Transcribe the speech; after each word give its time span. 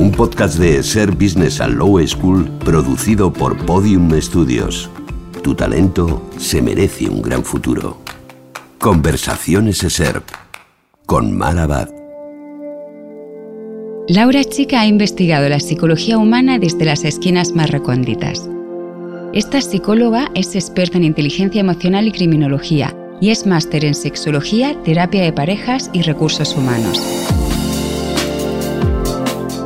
Un 0.00 0.12
podcast 0.12 0.58
de 0.58 0.78
ESER 0.78 1.10
Business 1.10 1.60
and 1.60 1.76
Law 1.76 2.00
School 2.06 2.48
producido 2.64 3.30
por 3.30 3.66
Podium 3.66 4.10
Studios. 4.18 4.88
Tu 5.42 5.54
talento 5.54 6.26
se 6.38 6.62
merece 6.62 7.10
un 7.10 7.20
gran 7.20 7.44
futuro. 7.44 7.98
Conversaciones 8.78 9.84
ESER 9.84 10.22
con 11.04 11.36
Marabad. 11.36 11.90
Laura 14.08 14.42
Chica 14.42 14.80
ha 14.80 14.86
investigado 14.86 15.50
la 15.50 15.60
psicología 15.60 16.16
humana 16.16 16.58
desde 16.58 16.86
las 16.86 17.04
esquinas 17.04 17.52
más 17.52 17.68
recónditas. 17.68 18.48
Esta 19.34 19.60
psicóloga 19.60 20.30
es 20.34 20.54
experta 20.54 20.96
en 20.96 21.04
inteligencia 21.04 21.60
emocional 21.60 22.08
y 22.08 22.12
criminología 22.12 22.96
y 23.20 23.28
es 23.28 23.44
máster 23.44 23.84
en 23.84 23.94
sexología, 23.94 24.82
terapia 24.82 25.22
de 25.22 25.34
parejas 25.34 25.90
y 25.92 26.00
recursos 26.00 26.56
humanos. 26.56 26.98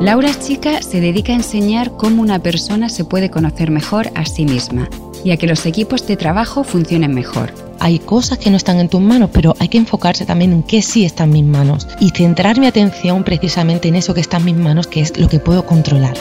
Laura 0.01 0.37
Chica 0.37 0.81
se 0.81 0.99
dedica 0.99 1.31
a 1.31 1.37
enseñar 1.37 1.91
cómo 1.95 2.21
una 2.21 2.39
persona 2.39 2.89
se 2.89 3.05
puede 3.05 3.29
conocer 3.29 3.71
mejor 3.71 4.11
a 4.13 4.25
sí 4.25 4.45
misma 4.45 4.89
y 5.23 5.31
a 5.31 5.37
que 5.37 5.47
los 5.47 5.65
equipos 5.65 6.05
de 6.05 6.17
trabajo 6.17 6.63
funcionen 6.63 7.13
mejor. 7.13 7.53
Hay 7.79 7.99
cosas 7.99 8.37
que 8.37 8.49
no 8.51 8.57
están 8.57 8.79
en 8.79 8.89
tus 8.89 9.01
manos, 9.01 9.29
pero 9.33 9.55
hay 9.59 9.69
que 9.69 9.77
enfocarse 9.77 10.25
también 10.25 10.51
en 10.51 10.63
qué 10.63 10.81
sí 10.81 11.05
está 11.05 11.23
en 11.23 11.31
mis 11.31 11.45
manos 11.45 11.87
y 11.99 12.09
centrar 12.09 12.59
mi 12.59 12.67
atención 12.67 13.23
precisamente 13.23 13.87
en 13.87 13.95
eso 13.95 14.13
que 14.13 14.21
está 14.21 14.37
en 14.37 14.45
mis 14.45 14.57
manos, 14.57 14.87
que 14.87 15.01
es 15.01 15.17
lo 15.17 15.29
que 15.29 15.39
puedo 15.39 15.65
controlar. 15.65 16.15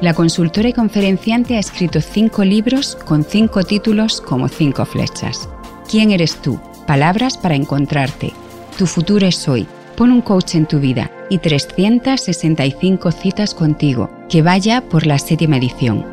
La 0.00 0.14
consultora 0.14 0.68
y 0.68 0.72
conferenciante 0.72 1.56
ha 1.56 1.60
escrito 1.60 2.00
cinco 2.00 2.44
libros 2.44 2.96
con 3.04 3.24
cinco 3.24 3.64
títulos 3.64 4.20
como 4.20 4.48
cinco 4.48 4.84
flechas. 4.84 5.48
¿Quién 5.90 6.12
eres 6.12 6.36
tú? 6.36 6.58
Palabras 6.86 7.36
para 7.36 7.56
encontrarte. 7.56 8.32
Tu 8.78 8.86
futuro 8.86 9.26
es 9.26 9.48
hoy. 9.48 9.66
Pon 9.96 10.10
un 10.10 10.22
coach 10.22 10.54
en 10.54 10.66
tu 10.66 10.80
vida 10.80 11.10
y 11.28 11.38
365 11.38 13.12
citas 13.12 13.54
contigo, 13.54 14.10
que 14.28 14.42
vaya 14.42 14.80
por 14.80 15.06
la 15.06 15.18
séptima 15.18 15.58
edición. 15.58 16.04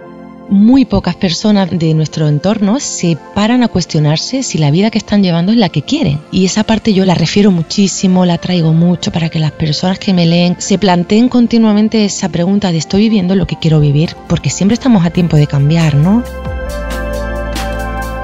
Muy 0.50 0.84
pocas 0.84 1.16
personas 1.16 1.70
de 1.70 1.94
nuestro 1.94 2.28
entorno 2.28 2.80
se 2.80 3.18
paran 3.36 3.62
a 3.62 3.68
cuestionarse 3.68 4.42
si 4.42 4.58
la 4.58 4.72
vida 4.72 4.90
que 4.90 4.98
están 4.98 5.22
llevando 5.22 5.52
es 5.52 5.60
la 5.60 5.70
que 5.70 5.84
quieren. 5.84 6.20
Y 6.32 6.46
esa 6.46 6.64
parte 6.64 6.92
yo 6.94 7.06
la 7.06 7.14
refiero 7.14 7.52
muchísimo, 7.52 8.26
la 8.26 8.40
traigo 8.40 8.74
mucho 8.74 9.12
para 9.12 9.30
que 9.30 9.38
las 9.38 9.52
personas 9.52 10.00
que 10.00 10.14
me 10.14 10.26
leen 10.26 10.56
se 10.58 10.80
planteen 10.80 11.30
continuamente 11.30 12.04
esa 12.04 12.30
pregunta 12.30 12.72
de 12.72 12.80
¿estoy 12.80 13.02
viviendo 13.02 13.36
lo 13.36 13.46
que 13.46 13.60
quiero 13.60 13.80
vivir? 13.80 14.16
Porque 14.28 14.50
siempre 14.50 14.74
estamos 14.74 15.06
a 15.06 15.12
tiempo 15.12 15.38
de 15.38 15.46
cambiar, 15.46 15.94
¿no? 15.94 16.24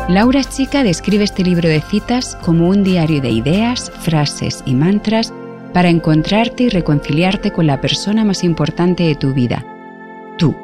Laura 0.09 0.43
Chica 0.43 0.83
describe 0.83 1.23
este 1.23 1.43
libro 1.43 1.69
de 1.69 1.81
citas 1.81 2.37
como 2.43 2.69
un 2.69 2.83
diario 2.83 3.21
de 3.21 3.29
ideas, 3.29 3.91
frases 4.01 4.63
y 4.65 4.73
mantras 4.73 5.31
para 5.75 5.89
encontrarte 5.89 6.63
y 6.63 6.69
reconciliarte 6.69 7.51
con 7.51 7.67
la 7.67 7.81
persona 7.81 8.23
más 8.23 8.45
importante 8.45 9.03
de 9.03 9.15
tu 9.15 9.33
vida, 9.33 9.65
tú. 10.37 10.55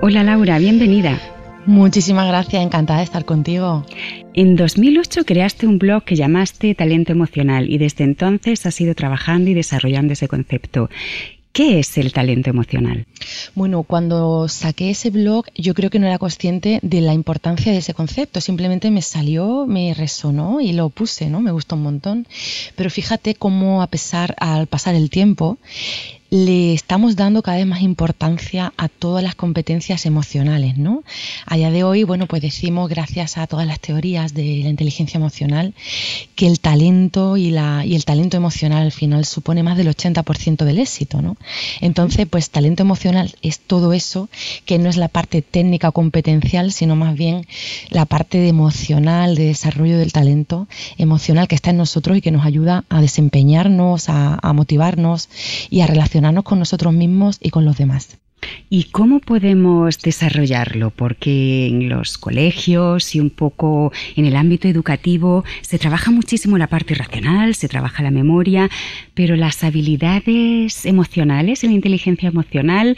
Hola 0.00 0.22
Laura, 0.22 0.58
bienvenida. 0.58 1.20
Muchísimas 1.66 2.26
gracias, 2.26 2.62
encantada 2.62 3.00
de 3.00 3.04
estar 3.04 3.26
contigo. 3.26 3.84
En 4.32 4.56
2008 4.56 5.26
creaste 5.26 5.66
un 5.66 5.78
blog 5.78 6.04
que 6.04 6.16
llamaste 6.16 6.74
Talento 6.74 7.12
Emocional 7.12 7.68
y 7.68 7.76
desde 7.76 8.04
entonces 8.04 8.64
has 8.64 8.80
ido 8.80 8.94
trabajando 8.94 9.50
y 9.50 9.54
desarrollando 9.54 10.14
ese 10.14 10.26
concepto. 10.26 10.88
¿Qué 11.56 11.78
es 11.78 11.96
el 11.96 12.12
talento 12.12 12.50
emocional? 12.50 13.06
Bueno, 13.54 13.82
cuando 13.82 14.46
saqué 14.46 14.90
ese 14.90 15.08
blog 15.08 15.46
yo 15.54 15.72
creo 15.72 15.88
que 15.88 15.98
no 15.98 16.06
era 16.06 16.18
consciente 16.18 16.80
de 16.82 17.00
la 17.00 17.14
importancia 17.14 17.72
de 17.72 17.78
ese 17.78 17.94
concepto, 17.94 18.42
simplemente 18.42 18.90
me 18.90 19.00
salió, 19.00 19.64
me 19.66 19.94
resonó 19.94 20.60
y 20.60 20.74
lo 20.74 20.90
puse, 20.90 21.30
¿no? 21.30 21.40
Me 21.40 21.52
gustó 21.52 21.76
un 21.76 21.82
montón. 21.82 22.28
Pero 22.74 22.90
fíjate 22.90 23.36
cómo 23.36 23.80
a 23.80 23.86
pesar 23.86 24.36
al 24.38 24.66
pasar 24.66 24.94
el 24.96 25.08
tiempo 25.08 25.56
le 26.30 26.74
estamos 26.74 27.14
dando 27.14 27.42
cada 27.42 27.58
vez 27.58 27.66
más 27.66 27.82
importancia 27.82 28.72
a 28.76 28.88
todas 28.88 29.22
las 29.22 29.34
competencias 29.34 30.06
emocionales, 30.06 30.76
¿no? 30.76 31.04
A 31.46 31.56
día 31.56 31.70
de 31.70 31.84
hoy, 31.84 32.02
bueno, 32.02 32.26
pues 32.26 32.42
decimos, 32.42 32.88
gracias 32.88 33.38
a 33.38 33.46
todas 33.46 33.66
las 33.66 33.78
teorías 33.78 34.34
de 34.34 34.60
la 34.64 34.68
inteligencia 34.68 35.18
emocional, 35.18 35.74
que 36.34 36.46
el 36.46 36.58
talento 36.60 37.36
y, 37.36 37.50
la, 37.50 37.84
y 37.84 37.94
el 37.94 38.04
talento 38.04 38.36
emocional 38.36 38.82
al 38.82 38.92
final 38.92 39.24
supone 39.24 39.62
más 39.62 39.76
del 39.76 39.88
80% 39.88 40.64
del 40.64 40.78
éxito, 40.78 41.22
¿no? 41.22 41.36
Entonces, 41.80 42.26
pues 42.28 42.50
talento 42.50 42.82
emocional 42.82 43.34
es 43.42 43.60
todo 43.60 43.92
eso 43.92 44.28
que 44.64 44.78
no 44.78 44.88
es 44.88 44.96
la 44.96 45.08
parte 45.08 45.42
técnica 45.42 45.90
o 45.90 45.92
competencial, 45.92 46.72
sino 46.72 46.96
más 46.96 47.14
bien 47.14 47.46
la 47.90 48.04
parte 48.04 48.38
de 48.38 48.48
emocional, 48.48 49.36
de 49.36 49.46
desarrollo 49.46 49.98
del 49.98 50.12
talento 50.12 50.66
emocional 50.98 51.46
que 51.46 51.54
está 51.54 51.70
en 51.70 51.76
nosotros 51.76 52.16
y 52.16 52.20
que 52.20 52.32
nos 52.32 52.44
ayuda 52.44 52.84
a 52.88 53.00
desempeñarnos, 53.00 54.08
a, 54.08 54.38
a 54.42 54.52
motivarnos 54.52 55.28
y 55.70 55.80
a 55.80 55.86
relacionarnos 55.86 56.15
con 56.44 56.58
nosotros 56.58 56.92
mismos 56.92 57.38
y 57.40 57.50
con 57.50 57.64
los 57.64 57.76
demás. 57.76 58.18
¿Y 58.68 58.84
cómo 58.84 59.20
podemos 59.20 59.98
desarrollarlo? 59.98 60.90
Porque 60.90 61.66
en 61.66 61.88
los 61.88 62.18
colegios 62.18 63.14
y 63.14 63.20
un 63.20 63.30
poco 63.30 63.92
en 64.14 64.26
el 64.26 64.36
ámbito 64.36 64.68
educativo 64.68 65.44
se 65.62 65.78
trabaja 65.78 66.10
muchísimo 66.10 66.58
la 66.58 66.66
parte 66.66 66.94
racional, 66.94 67.54
se 67.54 67.68
trabaja 67.68 68.02
la 68.02 68.10
memoria, 68.10 68.68
pero 69.14 69.36
las 69.36 69.64
habilidades 69.64 70.84
emocionales, 70.84 71.64
la 71.64 71.72
inteligencia 71.72 72.28
emocional, 72.28 72.96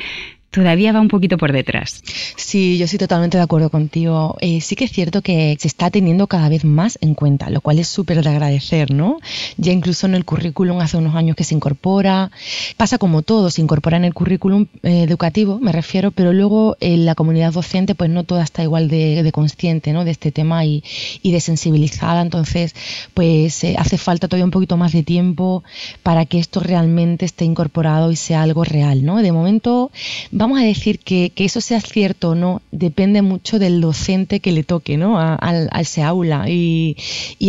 todavía 0.50 0.92
va 0.92 1.00
un 1.00 1.08
poquito 1.08 1.36
por 1.36 1.52
detrás. 1.52 2.02
Sí, 2.36 2.78
yo 2.78 2.84
estoy 2.86 2.98
totalmente 2.98 3.36
de 3.36 3.42
acuerdo 3.42 3.70
contigo. 3.70 4.36
Eh, 4.40 4.60
sí 4.60 4.76
que 4.76 4.84
es 4.84 4.92
cierto 4.92 5.22
que 5.22 5.56
se 5.60 5.68
está 5.68 5.90
teniendo 5.90 6.26
cada 6.26 6.48
vez 6.48 6.64
más 6.64 6.98
en 7.00 7.14
cuenta, 7.14 7.50
lo 7.50 7.60
cual 7.60 7.78
es 7.78 7.88
súper 7.88 8.22
de 8.22 8.30
agradecer, 8.30 8.90
¿no? 8.92 9.18
Ya 9.56 9.72
incluso 9.72 10.06
en 10.06 10.14
el 10.14 10.24
currículum 10.24 10.80
hace 10.80 10.96
unos 10.96 11.14
años 11.14 11.36
que 11.36 11.44
se 11.44 11.54
incorpora, 11.54 12.30
pasa 12.76 12.98
como 12.98 13.22
todo, 13.22 13.50
se 13.50 13.60
incorpora 13.60 13.96
en 13.98 14.04
el 14.04 14.14
currículum 14.14 14.66
eh, 14.82 15.02
educativo, 15.02 15.58
me 15.60 15.72
refiero, 15.72 16.10
pero 16.10 16.32
luego 16.32 16.76
en 16.80 17.04
la 17.04 17.14
comunidad 17.14 17.52
docente 17.52 17.94
pues 17.94 18.10
no 18.10 18.24
toda 18.24 18.42
está 18.42 18.62
igual 18.62 18.88
de, 18.88 19.28
consciente, 19.32 19.92
¿no? 19.92 20.04
De 20.04 20.10
este 20.10 20.32
tema 20.32 20.64
y, 20.64 20.82
de 21.22 21.40
sensibilizada, 21.40 22.22
entonces 22.22 22.74
pues 23.12 23.62
eh, 23.64 23.76
hace 23.78 23.98
falta 23.98 24.28
todavía 24.28 24.46
un 24.46 24.50
poquito 24.50 24.76
más 24.78 24.92
de 24.92 25.02
tiempo 25.02 25.62
para 26.02 26.24
que 26.24 26.38
esto 26.38 26.60
realmente 26.60 27.26
esté 27.26 27.44
incorporado 27.44 28.10
y 28.10 28.16
sea 28.16 28.42
algo 28.42 28.64
real, 28.64 29.04
¿no? 29.04 29.18
De 29.18 29.30
momento 29.30 29.90
vamos 30.38 30.60
a 30.60 30.62
decir 30.62 31.00
que, 31.00 31.32
eso 31.36 31.60
sea 31.60 31.80
cierto 31.80 32.30
o 32.30 32.34
no, 32.34 32.62
depende 32.70 33.22
mucho 33.22 33.58
del 33.58 33.80
docente 33.80 34.38
que 34.38 34.52
le 34.52 34.62
toque 34.62 34.96
¿no? 34.96 35.18
a, 35.18 35.80
ese 35.80 36.02
aula. 36.02 36.48
Y, 36.48 36.96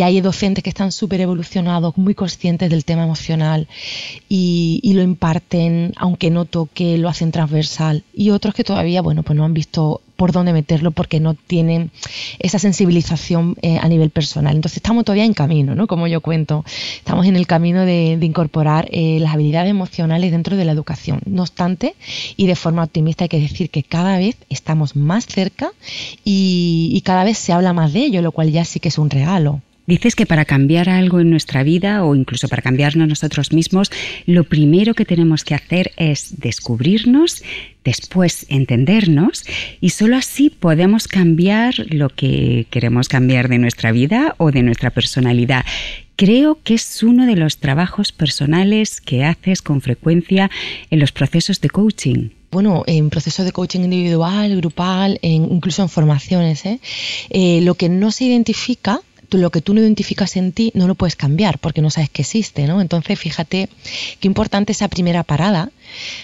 hay 0.02 0.22
docentes 0.22 0.64
que 0.64 0.72
están 0.72 0.92
súper 0.92 1.22
evolucionados, 1.22 1.98
muy 1.98 2.16
conscientes 2.16 2.70
del 2.70 2.86
tema 2.86 3.04
emocional 3.04 3.68
y, 4.28 4.92
lo 4.94 5.04
imparten, 5.04 5.94
aunque 5.98 6.32
no 6.32 6.46
toque, 6.46 6.98
lo 6.98 7.10
hacen 7.10 7.32
transversal. 7.32 8.04
Y 8.14 8.32
otros 8.32 8.56
que 8.56 8.64
todavía, 8.64 9.04
bueno, 9.04 9.22
pues 9.22 9.38
no 9.38 9.46
han 9.46 9.54
visto 9.54 10.02
por 10.20 10.34
dónde 10.34 10.52
meterlo 10.52 10.92
porque 10.92 11.22
no 11.22 11.34
tienen 11.34 11.92
esa 12.40 12.60
sensibilización 12.60 13.56
eh, 13.62 13.78
a 13.82 13.88
nivel 13.88 14.10
personal. 14.10 14.54
Entonces 14.54 14.78
estamos 14.78 15.06
todavía 15.06 15.24
en 15.24 15.34
camino, 15.34 15.76
¿no? 15.76 15.88
Como 15.88 16.08
yo 16.08 16.20
cuento, 16.20 16.66
estamos 16.98 17.26
en 17.26 17.38
el 17.38 17.48
camino 17.48 17.86
de, 17.86 18.18
incorporar 18.22 18.90
eh, 18.92 19.20
las 19.22 19.34
habilidades 19.34 19.72
emocionales 19.72 20.32
dentro 20.32 20.58
de 20.58 20.66
la 20.66 20.74
educación. 20.74 21.22
No 21.26 21.44
obstante, 21.44 21.96
y 22.36 22.48
de 22.48 22.56
forma 22.58 22.79
optimista 22.84 23.26
hay 23.26 23.30
que 23.30 23.40
decir 23.40 23.70
que 23.70 23.84
cada 23.84 24.18
vez 24.18 24.38
estamos 24.50 24.96
más 24.96 25.26
cerca 25.26 25.72
y, 26.24 26.92
y 26.94 27.02
cada 27.02 27.24
vez 27.24 27.38
se 27.38 27.54
habla 27.54 27.74
más 27.74 27.94
de 27.94 28.02
ello, 28.02 28.22
lo 28.22 28.32
cual 28.32 28.52
ya 28.52 28.66
sí 28.66 28.80
que 28.80 28.90
es 28.90 28.98
un 28.98 29.10
regalo. 29.10 29.62
Dices 29.90 30.16
que 30.16 30.28
para 30.28 30.46
cambiar 30.46 30.88
algo 30.88 31.20
en 31.20 31.32
nuestra 31.32 31.64
vida 31.64 32.04
o 32.04 32.14
incluso 32.14 32.48
para 32.48 32.62
cambiarnos 32.62 33.08
nosotros 33.08 33.52
mismos, 33.52 33.90
lo 34.28 34.44
primero 34.44 34.94
que 34.94 35.04
tenemos 35.04 35.44
que 35.44 35.56
hacer 35.56 35.94
es 35.98 36.40
descubrirnos, 36.40 37.44
después 37.84 38.46
entendernos 38.50 39.46
y 39.82 39.90
solo 39.90 40.16
así 40.16 40.52
podemos 40.52 41.08
cambiar 41.08 41.74
lo 41.90 42.10
que 42.10 42.68
queremos 42.70 43.10
cambiar 43.10 43.50
de 43.50 43.58
nuestra 43.58 43.92
vida 43.92 44.36
o 44.38 44.52
de 44.52 44.62
nuestra 44.62 44.92
personalidad. 44.92 45.66
Creo 46.16 46.60
que 46.64 46.76
es 46.76 47.02
uno 47.02 47.26
de 47.26 47.36
los 47.36 47.58
trabajos 47.58 48.12
personales 48.12 49.02
que 49.02 49.26
haces 49.26 49.64
con 49.64 49.82
frecuencia 49.82 50.52
en 50.92 51.00
los 51.00 51.12
procesos 51.12 51.62
de 51.62 51.70
coaching 51.72 52.30
bueno, 52.52 52.84
en 52.88 53.10
procesos 53.10 53.46
de 53.46 53.52
coaching 53.52 53.82
individual, 53.82 54.56
grupal, 54.56 55.20
incluso 55.22 55.82
en 55.82 55.90
formaciones. 55.90 56.66
¿eh? 56.66 56.80
Eh, 57.30 57.62
lo 57.62 57.76
que 57.76 57.90
no 57.90 58.12
se 58.12 58.26
identifica 58.26 59.02
lo 59.38 59.52
que 59.52 59.62
tú 59.62 59.74
no 59.74 59.82
identificas 59.82 60.36
en 60.38 60.52
ti 60.52 60.72
no 60.74 60.88
lo 60.88 60.96
puedes 60.96 61.16
cambiar 61.16 61.60
porque 61.60 61.82
no 61.82 61.92
sabes 61.92 62.10
que 62.10 62.24
existe, 62.24 62.66
¿no? 62.66 62.82
Entonces, 62.82 63.20
fíjate 63.20 63.70
qué 64.20 64.28
importante 64.28 64.72
esa 64.72 64.88
primera 64.88 65.24
parada 65.24 65.72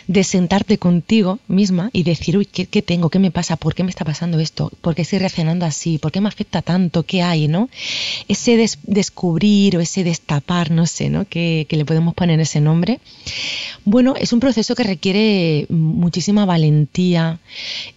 de 0.07 0.23
sentarte 0.23 0.77
contigo 0.77 1.39
misma 1.47 1.89
y 1.93 2.03
decir, 2.03 2.37
uy, 2.37 2.45
¿qué, 2.45 2.81
tengo? 2.81 3.09
¿Qué 3.09 3.19
me 3.19 3.31
pasa? 3.31 3.55
¿Por 3.55 3.75
qué 3.75 3.83
me 3.83 3.89
está 3.89 4.03
pasando 4.03 4.39
esto? 4.39 4.71
¿Por 4.81 4.95
qué 4.95 5.03
estoy 5.03 5.19
reaccionando 5.19 5.65
así? 5.65 5.97
¿Por 5.97 6.11
qué 6.11 6.21
me 6.21 6.27
afecta 6.27 6.61
tanto? 6.61 7.03
¿Qué 7.03 7.21
hay? 7.21 7.45
¿no? 7.47 7.69
Ese 8.27 8.69
descubrir 8.83 9.77
o 9.77 9.79
ese 9.79 10.03
destapar, 10.03 10.71
no 10.71 10.85
sé, 10.85 11.09
¿no? 11.09 11.25
Que, 11.25 11.67
le 11.69 11.85
podemos 11.85 12.13
poner 12.13 12.39
ese 12.39 12.61
nombre. 12.61 12.99
Bueno, 13.83 14.15
es 14.17 14.31
un 14.31 14.39
proceso 14.39 14.75
que 14.75 14.83
requiere 14.83 15.65
muchísima 15.69 16.45
valentía, 16.45 17.39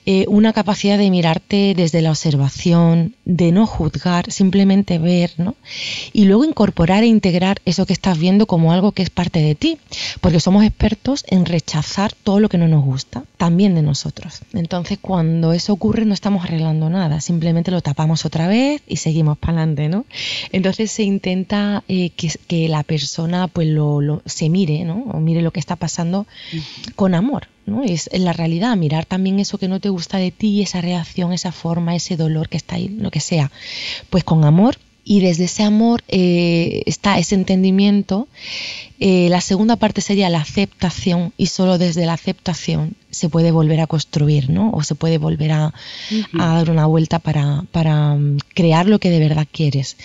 eh, 0.04 0.24
una 0.26 0.52
capacidad 0.52 0.98
de 0.98 1.10
mirarte 1.10 1.74
desde 1.76 2.02
la 2.02 2.10
observación, 2.10 3.14
de 3.24 3.52
no 3.52 3.66
juzgar, 3.66 4.32
simplemente 4.32 4.98
ver, 4.98 5.32
¿no? 5.36 5.54
Y 6.12 6.24
luego 6.24 6.44
incorporar 6.44 7.04
e 7.04 7.06
integrar 7.06 7.60
eso 7.64 7.86
que 7.86 7.92
estás 7.92 8.18
viendo 8.18 8.46
como 8.46 8.72
algo 8.72 8.90
que 8.92 9.02
es 9.02 9.10
parte 9.10 9.40
de 9.40 9.54
ti, 9.54 9.78
porque 10.20 10.40
somos 10.40 10.64
expertos 10.64 11.24
en 11.28 11.46
rechazar 11.58 12.12
todo 12.12 12.38
lo 12.38 12.49
que 12.49 12.56
no 12.56 12.69
nos 12.69 12.84
gusta, 12.84 13.25
también 13.37 13.75
de 13.75 13.82
nosotros. 13.82 14.43
Entonces, 14.52 14.99
cuando 15.00 15.52
eso 15.52 15.72
ocurre, 15.72 16.05
no 16.05 16.14
estamos 16.14 16.44
arreglando 16.44 16.88
nada, 16.88 17.20
simplemente 17.20 17.72
lo 17.72 17.81
tapamos 17.81 18.25
otra 18.25 18.46
vez 18.46 18.81
y 18.87 18.96
seguimos 18.96 19.37
para 19.43 19.55
adelante, 19.55 19.88
¿no? 19.88 20.05
Entonces 20.52 20.93
se 20.93 21.02
intenta 21.02 21.82
eh, 21.88 22.10
que, 22.10 22.69
la 22.69 22.82
persona 22.82 23.49
pues 23.49 23.66
lo, 23.69 24.22
se 24.25 24.49
mire, 24.49 24.84
¿no? 24.84 25.05
O 25.12 25.20
mire 25.20 25.43
lo 25.43 25.50
que 25.50 25.60
está 25.60 25.75
pasando 25.75 26.26
con 26.94 27.14
amor, 27.14 27.49
¿no? 27.66 27.82
Es 27.82 28.08
en 28.12 28.25
la 28.25 28.32
realidad, 28.32 28.76
mirar 28.76 29.04
también 29.04 29.40
eso 29.40 29.58
que 29.58 29.69
no 29.69 29.81
te 29.81 29.88
gusta 29.88 30.19
de 30.19 30.31
ti, 30.31 30.62
esa 30.62 30.81
reacción, 30.81 31.32
esa 31.32 31.50
forma, 31.50 31.96
ese 31.96 32.16
dolor 32.16 32.49
que 32.49 32.56
está 32.56 32.76
ahí, 32.76 32.88
lo 32.88 33.11
que 33.11 33.20
sea, 33.20 33.50
pues 34.11 34.22
con 34.22 34.44
amor 34.44 34.76
y 35.08 35.20
desde 35.20 35.44
ese 35.44 35.62
amor 35.62 36.05
eh, 36.08 36.82
está 36.84 37.19
ese 37.19 37.34
entendimiento. 37.34 38.28
Eh, 39.00 39.28
la 39.31 39.40
segunda 39.40 39.76
parte 39.76 40.02
sería 40.02 40.28
la 40.28 40.40
aceptación 40.40 41.32
y 41.38 41.46
solo 41.46 41.78
desde 41.78 42.05
la 42.05 42.12
aceptación 42.12 42.94
se 43.10 43.31
puede 43.31 43.50
volver 43.50 43.81
a 43.81 43.87
construir, 43.87 44.50
¿no? 44.50 44.70
O 44.70 44.82
se 44.82 44.94
puede 44.94 45.16
volver 45.16 45.52
a, 45.52 45.72
dar 46.34 46.70
una 46.70 46.84
vuelta 46.84 47.20
para, 47.20 47.64
para 47.72 48.16
mm, 48.16 48.37
crear 48.52 48.87
lo 48.87 48.99
que 48.99 49.08
de 49.08 49.19
verdad 49.19 49.49
quieres. 49.50 49.96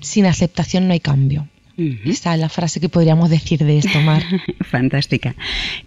Sin 0.00 0.26
aceptación 0.26 0.88
no 0.88 0.92
hay 0.92 1.00
cambio. 1.00 1.46
Esa 1.78 2.34
es 2.34 2.40
la 2.40 2.48
frase 2.48 2.80
que 2.80 2.88
podríamos 2.88 3.30
decir 3.30 3.60
de 3.64 3.78
esto, 3.78 4.00
Mar. 4.00 4.24
Fantástica. 4.62 5.36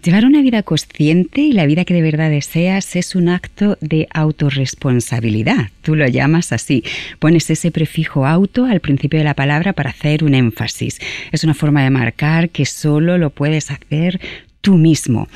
Llevar 0.02 0.24
una 0.24 0.40
vida 0.40 0.62
consciente 0.62 1.42
y 1.42 1.52
la 1.52 1.66
vida 1.66 1.84
que 1.84 1.92
de 1.92 2.00
verdad 2.00 2.30
deseas 2.30 2.96
es 2.96 3.14
un 3.14 3.28
acto 3.28 3.76
de 3.82 4.08
autorresponsabilidad. 4.14 5.68
Tú 5.82 5.94
lo 5.94 6.08
llamas 6.08 6.52
así. 6.52 6.82
Pones 7.18 7.50
ese 7.50 7.70
prefijo 7.70 8.24
auto 8.26 8.64
al 8.64 8.80
principio 8.80 9.18
de 9.18 9.24
la 9.24 9.34
palabra 9.34 9.74
para 9.74 9.90
hacer 9.90 10.24
un 10.24 10.34
énfasis. 10.34 10.98
Es 11.30 11.44
una 11.44 11.52
forma 11.52 11.82
de 11.84 11.90
marcar 11.90 12.48
que 12.48 12.64
solo 12.64 13.18
lo 13.18 13.28
puedes 13.28 13.70
hacer 13.70 14.18
tú 14.62 14.78
mismo. 14.78 15.28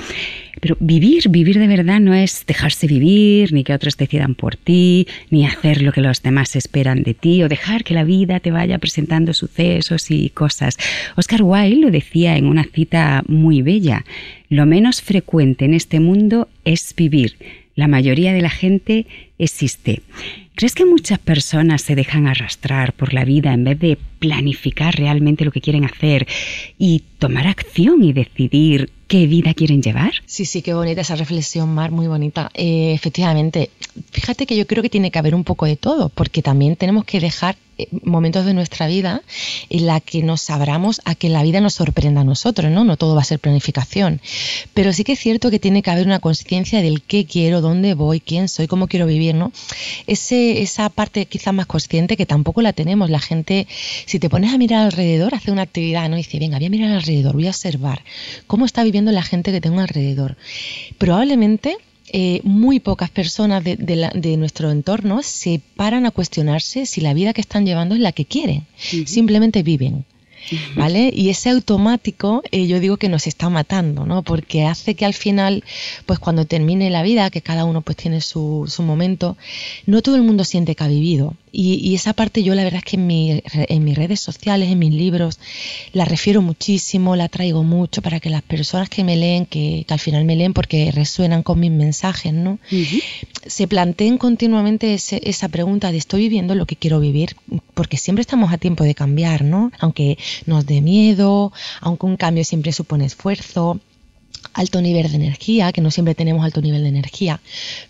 Pero 0.61 0.76
vivir, 0.81 1.29
vivir 1.29 1.58
de 1.58 1.67
verdad 1.67 2.00
no 2.00 2.14
es 2.14 2.44
dejarse 2.47 2.87
vivir, 2.87 3.53
ni 3.53 3.62
que 3.62 3.75
otros 3.75 3.97
decidan 3.97 4.35
por 4.35 4.56
ti, 4.56 5.06
ni 5.31 5.47
hacer 5.47 5.82
lo 5.82 5.93
que 5.93 6.00
los 6.00 6.23
demás 6.23 6.56
esperan 6.56 7.03
de 7.03 7.14
ti, 7.14 7.43
o 7.43 7.49
dejar 7.49 7.85
que 7.85 7.94
la 7.94 8.05
vida 8.05 8.41
te 8.41 8.50
vaya 8.50 8.79
presentando 8.79 9.35
sucesos 9.35 10.11
y 10.11 10.31
cosas. 10.31 10.79
Oscar 11.17 11.43
Wilde 11.43 11.81
lo 11.81 11.91
decía 11.91 12.37
en 12.37 12.47
una 12.47 12.64
cita 12.64 13.23
muy 13.29 13.62
bella, 13.62 14.05
lo 14.49 14.64
menos 14.67 15.03
frecuente 15.03 15.64
en 15.64 15.75
este 15.75 16.00
mundo 16.00 16.49
es 16.64 16.94
vivir. 16.97 17.37
La 17.75 17.88
mayoría 17.88 18.32
de 18.32 18.41
la 18.41 18.49
gente 18.49 19.06
existe. 19.38 20.00
¿Crees 20.55 20.75
que 20.75 20.87
muchas 20.87 21.19
personas 21.19 21.82
se 21.82 21.94
dejan 21.94 22.26
arrastrar 22.26 22.94
por 22.94 23.12
la 23.12 23.26
vida 23.26 23.53
en 23.53 23.64
vez 23.64 23.79
de 23.79 23.99
planificar 24.26 24.94
realmente 24.94 25.44
lo 25.44 25.52
que 25.52 25.61
quieren 25.61 25.84
hacer 25.84 26.26
y 26.78 27.02
tomar 27.19 27.46
acción 27.46 28.02
y 28.02 28.12
decidir 28.12 28.90
qué 29.06 29.26
vida 29.26 29.55
quieren 29.55 29.82
llevar? 29.82 30.12
Sí, 30.26 30.44
sí, 30.44 30.62
qué 30.62 30.75
bonita 30.75 31.02
esa 31.02 31.17
reflexión, 31.17 31.73
Mar, 31.73 31.90
muy 31.90 32.08
bonita. 32.08 32.50
Eh, 32.55 32.93
efectivamente, 32.93 33.70
fíjate 34.11 34.46
que 34.46 34.56
yo 34.56 34.67
creo 34.67 34.82
que 34.82 34.90
tiene 34.90 35.11
que 35.11 35.19
haber 35.19 35.34
un 35.34 35.44
poco 35.44 35.67
de 35.67 35.76
todo, 35.76 36.08
porque 36.08 36.43
también 36.43 36.76
tenemos 36.76 37.05
que 37.05 37.20
dejar 37.20 37.56
eh, 37.78 37.88
momentos 38.02 38.46
de 38.46 38.55
nuestra 38.55 38.87
vida 38.87 39.23
en 39.69 39.87
la 39.87 40.00
que 40.00 40.23
nos 40.23 40.49
abramos 40.50 41.02
a 41.05 41.14
que 41.14 41.29
la 41.29 41.43
vida 41.43 41.61
nos 41.61 41.75
sorprenda 41.75 42.22
a 42.22 42.25
nosotros, 42.25 42.70
¿no? 42.70 42.84
No 42.84 42.96
todo 42.96 43.14
va 43.14 43.20
a 43.20 43.25
ser 43.25 43.38
planificación. 43.38 44.20
Pero 44.75 44.93
sí 44.93 45.05
que 45.05 45.12
es 45.12 45.19
cierto 45.19 45.50
que 45.50 45.58
tiene 45.58 45.82
que 45.82 45.90
haber 45.90 46.06
una 46.06 46.19
conciencia 46.19 46.81
del 46.81 47.02
qué 47.02 47.26
quiero, 47.26 47.61
dónde 47.61 47.94
voy, 47.94 48.20
quién 48.20 48.49
soy, 48.49 48.67
cómo 48.67 48.88
quiero 48.88 49.06
vivir, 49.06 49.34
¿no? 49.34 49.52
Ese, 50.06 50.62
esa 50.62 50.88
parte 50.88 51.26
quizá 51.26 51.52
más 51.52 51.67
consciente 51.67 52.17
que 52.17 52.26
tampoco 52.26 52.62
la 52.62 52.72
tenemos. 52.72 53.11
La 53.11 53.20
gente, 53.20 53.67
si 54.06 54.16
te 54.19 54.31
pones 54.31 54.53
a 54.53 54.59
mirar 54.59 54.87
alrededor, 54.87 55.35
hace 55.35 55.51
una 55.51 55.63
actividad, 55.63 56.09
¿no? 56.09 56.17
dice, 56.17 56.39
venga, 56.39 56.59
voy 56.59 56.67
a 56.67 56.71
mirar 56.71 56.93
alrededor, 56.93 57.35
voy 57.35 57.47
a 57.47 57.51
observar 57.51 58.03
cómo 58.47 58.65
está 58.65 58.85
viviendo 58.85 59.13
la 59.13 59.23
gente 59.23 59.53
que 59.53 59.61
tengo 59.61 59.81
alrededor. 59.81 60.37
Probablemente 60.99 61.77
eh, 62.13 62.41
muy 62.45 62.79
pocas 62.79 63.11
personas 63.11 63.65
de, 63.65 64.37
nuestro 64.39 64.71
entorno 64.71 65.23
se 65.23 65.61
paran 65.75 66.07
a 66.07 66.13
cuestionarse 66.13 66.87
si 66.87 67.01
la 67.01 67.15
vida 67.15 67.33
que 67.33 67.41
están 67.41 67.67
llevando 67.67 67.95
es 67.95 68.01
la 68.01 68.13
que 68.13 68.25
quieren. 68.25 68.67
Simplemente 68.77 69.63
viven. 69.63 70.05
¿Vale? 70.77 71.11
Y 71.13 71.31
ese 71.31 71.51
automático 71.51 72.43
eh, 72.53 72.69
yo 72.69 72.79
digo 72.79 72.99
que 72.99 73.09
nos 73.09 73.27
está 73.27 73.49
matando, 73.51 74.07
¿no? 74.07 74.23
Porque 74.23 74.65
hace 74.65 74.95
que 74.95 75.05
al 75.05 75.15
final, 75.15 75.65
pues 76.05 76.21
cuando 76.21 76.45
termine 76.45 76.89
la 76.89 77.03
vida, 77.03 77.31
que 77.31 77.43
cada 77.43 77.65
uno 77.65 77.81
pues 77.81 77.97
tiene 77.97 78.21
su, 78.21 78.65
su 78.69 78.83
momento, 78.83 79.37
no 79.87 80.03
todo 80.03 80.15
el 80.15 80.23
mundo 80.23 80.45
siente 80.45 80.77
que 80.77 80.85
ha 80.85 80.89
vivido. 80.89 81.35
Y, 81.58 81.94
esa 81.94 82.12
parte 82.12 82.43
yo 82.43 82.55
la 82.55 82.64
verdad 82.64 82.82
es 82.85 82.85
que 82.85 82.97
en, 82.97 83.43
en 83.50 83.85
mis 83.85 83.97
redes 83.97 84.20
sociales, 84.20 84.70
en 84.70 84.79
mis 84.79 84.93
libros, 84.93 85.41
la 85.94 86.05
refiero 86.05 86.43
muchísimo, 86.43 87.17
la 87.17 87.31
traigo 87.31 87.62
mucho 87.62 88.03
para 88.03 88.20
que 88.20 88.29
las 88.29 88.43
personas 88.43 88.91
que 88.91 89.03
me 89.05 89.17
leen, 89.17 89.47
que, 89.47 89.87
al 89.88 89.99
final 89.99 90.26
me 90.26 90.37
leen 90.37 90.53
porque 90.53 90.93
resuenan 90.93 91.43
con 91.43 91.58
mis 91.58 91.70
mensajes, 91.70 92.35
¿no? 92.35 92.58
Se 93.47 93.67
planteen 93.67 94.19
continuamente 94.19 94.93
esa 94.94 95.49
pregunta 95.49 95.93
de 95.93 95.99
estoy 95.99 96.23
viviendo 96.23 96.55
lo 96.55 96.67
que 96.67 96.76
quiero 96.76 97.00
vivir, 97.00 97.37
porque 97.73 97.97
siempre 97.97 98.20
estamos 98.20 98.53
a 98.53 98.58
tiempo 98.58 98.85
de 98.85 98.94
cambiar, 98.94 99.43
¿no? 99.43 99.73
Aunque 99.79 100.19
nos 100.44 100.67
dé 100.67 100.82
miedo, 100.82 101.55
aunque 101.81 102.05
un 102.05 102.19
cambio 102.19 102.44
siempre 102.44 102.73
supone 102.73 103.06
esfuerzo, 103.06 103.81
alto 104.56 104.81
nivel 104.81 105.08
de 105.11 105.17
energía, 105.17 105.70
que 105.70 105.82
no 105.82 105.91
siempre 105.91 106.14
tenemos 106.14 106.44
alto 106.44 106.62
nivel 106.62 106.82
de 106.82 106.88
energía, 106.88 107.41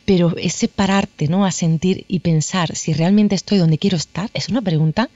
pero 0.05 0.35
ese 0.37 0.67
pararte, 0.67 1.29
¿no? 1.29 1.47
A 1.47 1.53
sentir 1.53 2.05
y 2.09 2.19
pensar 2.21 2.75
si 2.75 2.93
realmente 2.93 3.37
estoy 3.37 3.59
donde 3.59 3.79
quiero 3.79 3.97
estar, 3.97 4.31
es 4.35 4.49
una 4.49 4.61
pregunta 4.61 5.09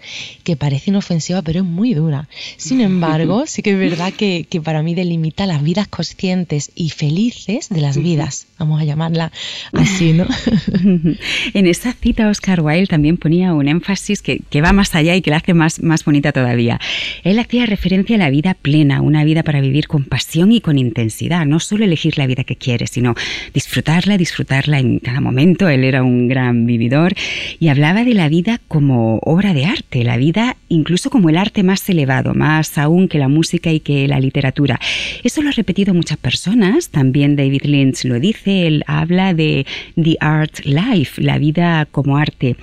que 0.44 0.56
parece 0.56 0.90
inofensiva, 0.90 1.42
pero 1.42 1.60
es 1.60 1.66
muy 1.66 1.92
dura. 1.92 2.28
Sin 2.56 2.80
embargo, 2.90 3.44
sí 3.46 3.62
que 3.62 3.72
es 3.72 3.78
verdad 3.78 4.12
que, 4.12 4.46
que 4.48 4.60
para 4.60 4.82
mí 4.82 4.94
delimita 4.94 5.44
las 5.46 5.62
vidas 5.62 5.88
conscientes 5.88 6.70
y 6.76 6.90
felices 6.90 7.68
de 7.68 7.80
las 7.80 7.96
vidas, 7.96 8.46
vamos 8.58 8.80
a 8.80 8.84
llamarla 8.84 9.32
así, 9.72 10.12
¿no? 10.12 10.26
en 11.54 11.66
esa 11.66 11.92
cita 11.92 12.28
Oscar 12.28 12.60
Wilde 12.60 12.86
también 12.86 13.16
ponía 13.16 13.52
un 13.54 13.66
énfasis 13.66 14.22
que, 14.22 14.40
que 14.48 14.60
va 14.60 14.72
más 14.72 14.94
allá 14.94 15.16
y 15.16 15.22
que 15.22 15.30
la 15.30 15.38
hace 15.38 15.52
más, 15.52 15.82
más 15.82 16.04
bonita 16.04 16.30
todavía. 16.30 16.80
Él 17.24 17.40
hacía 17.40 17.66
referencia 17.66 18.14
a 18.14 18.18
la 18.20 18.30
vida 18.30 18.54
plena, 18.54 19.02
una 19.02 19.24
vida 19.24 19.42
para 19.42 19.60
vivir 19.60 19.88
con 19.88 20.04
pasión 20.04 20.52
y 20.52 20.60
con 20.60 20.78
intensidad 20.78 21.39
no 21.44 21.60
solo 21.60 21.84
elegir 21.84 22.18
la 22.18 22.26
vida 22.26 22.44
que 22.44 22.56
quieres, 22.56 22.90
sino 22.90 23.14
disfrutarla, 23.54 24.16
disfrutarla 24.16 24.78
en 24.78 24.98
cada 24.98 25.20
momento. 25.20 25.68
Él 25.68 25.84
era 25.84 26.02
un 26.02 26.28
gran 26.28 26.66
vividor 26.66 27.14
y 27.58 27.68
hablaba 27.68 28.04
de 28.04 28.14
la 28.14 28.28
vida 28.28 28.60
como 28.68 29.18
obra 29.18 29.54
de 29.54 29.64
arte, 29.66 30.04
la 30.04 30.16
vida 30.16 30.56
incluso 30.68 31.10
como 31.10 31.28
el 31.28 31.36
arte 31.36 31.62
más 31.62 31.88
elevado, 31.88 32.32
más 32.34 32.78
aún 32.78 33.08
que 33.08 33.18
la 33.18 33.28
música 33.28 33.72
y 33.72 33.80
que 33.80 34.08
la 34.08 34.20
literatura. 34.20 34.80
Eso 35.22 35.42
lo 35.42 35.48
ha 35.48 35.52
repetido 35.52 35.94
muchas 35.94 36.16
personas, 36.16 36.90
también 36.90 37.36
David 37.36 37.62
Lynch 37.64 38.04
lo 38.04 38.20
dice, 38.20 38.66
él 38.66 38.84
habla 38.86 39.34
de 39.34 39.66
The 40.00 40.16
Art 40.20 40.60
Life, 40.64 41.20
la 41.20 41.38
vida 41.38 41.86
como 41.90 42.16
arte. 42.16 42.56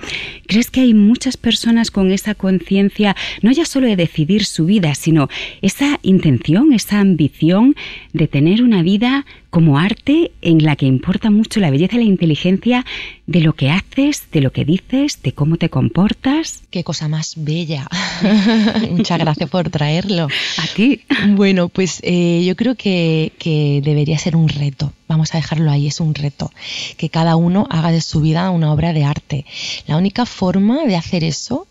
¿Crees 0.46 0.70
que 0.70 0.80
hay 0.80 0.94
muchas 0.94 1.36
personas 1.36 1.90
con 1.90 2.10
esa 2.10 2.34
conciencia, 2.34 3.14
no 3.42 3.52
ya 3.52 3.64
solo 3.64 3.86
de 3.86 3.96
decidir 3.96 4.44
su 4.44 4.66
vida, 4.66 4.94
sino 4.94 5.28
esa 5.62 5.98
intención, 6.02 6.72
esa 6.72 7.00
ambición 7.00 7.74
de 8.12 8.28
tener 8.28 8.62
una 8.62 8.67
vida 8.82 9.24
como 9.50 9.78
arte 9.78 10.32
en 10.42 10.62
la 10.62 10.76
que 10.76 10.86
importa 10.86 11.30
mucho 11.30 11.60
la 11.60 11.70
belleza 11.70 11.96
y 11.96 11.98
la 11.98 12.04
inteligencia 12.04 12.84
de 13.26 13.40
lo 13.40 13.54
que 13.54 13.70
haces, 13.70 14.28
de 14.30 14.40
lo 14.40 14.52
que 14.52 14.64
dices, 14.64 15.22
de 15.22 15.32
cómo 15.32 15.56
te 15.56 15.70
comportas. 15.70 16.62
Qué 16.70 16.84
cosa 16.84 17.08
más 17.08 17.34
bella. 17.36 17.88
Muchas 18.90 19.18
gracias 19.18 19.48
por 19.48 19.70
traerlo. 19.70 20.28
A 20.58 20.66
ti. 20.74 21.02
Bueno, 21.28 21.68
pues 21.68 22.00
eh, 22.02 22.44
yo 22.46 22.56
creo 22.56 22.74
que, 22.74 23.32
que 23.38 23.80
debería 23.82 24.18
ser 24.18 24.36
un 24.36 24.48
reto. 24.48 24.92
Vamos 25.08 25.34
a 25.34 25.38
dejarlo 25.38 25.70
ahí, 25.70 25.86
es 25.86 26.00
un 26.00 26.14
reto. 26.14 26.50
Que 26.98 27.08
cada 27.08 27.36
uno 27.36 27.66
haga 27.70 27.90
de 27.90 28.02
su 28.02 28.20
vida 28.20 28.50
una 28.50 28.72
obra 28.72 28.92
de 28.92 29.04
arte. 29.04 29.46
La 29.86 29.96
única 29.96 30.26
forma 30.26 30.84
de 30.84 30.96
hacer 30.96 31.24
eso 31.24 31.66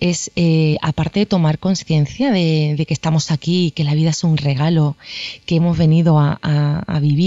es, 0.00 0.32
eh, 0.34 0.76
aparte 0.82 1.20
de 1.20 1.26
tomar 1.26 1.60
conciencia 1.60 2.32
de, 2.32 2.84
que 2.88 2.94
estamos 2.94 3.30
aquí, 3.30 3.72
que 3.72 3.84
la 3.84 3.94
vida 3.94 4.10
es 4.10 4.24
un 4.24 4.36
regalo, 4.36 4.96
que 5.46 5.56
hemos 5.56 5.78
venido 5.78 6.18
a, 6.18 6.38
a 6.42 7.00
vivir 7.00 7.19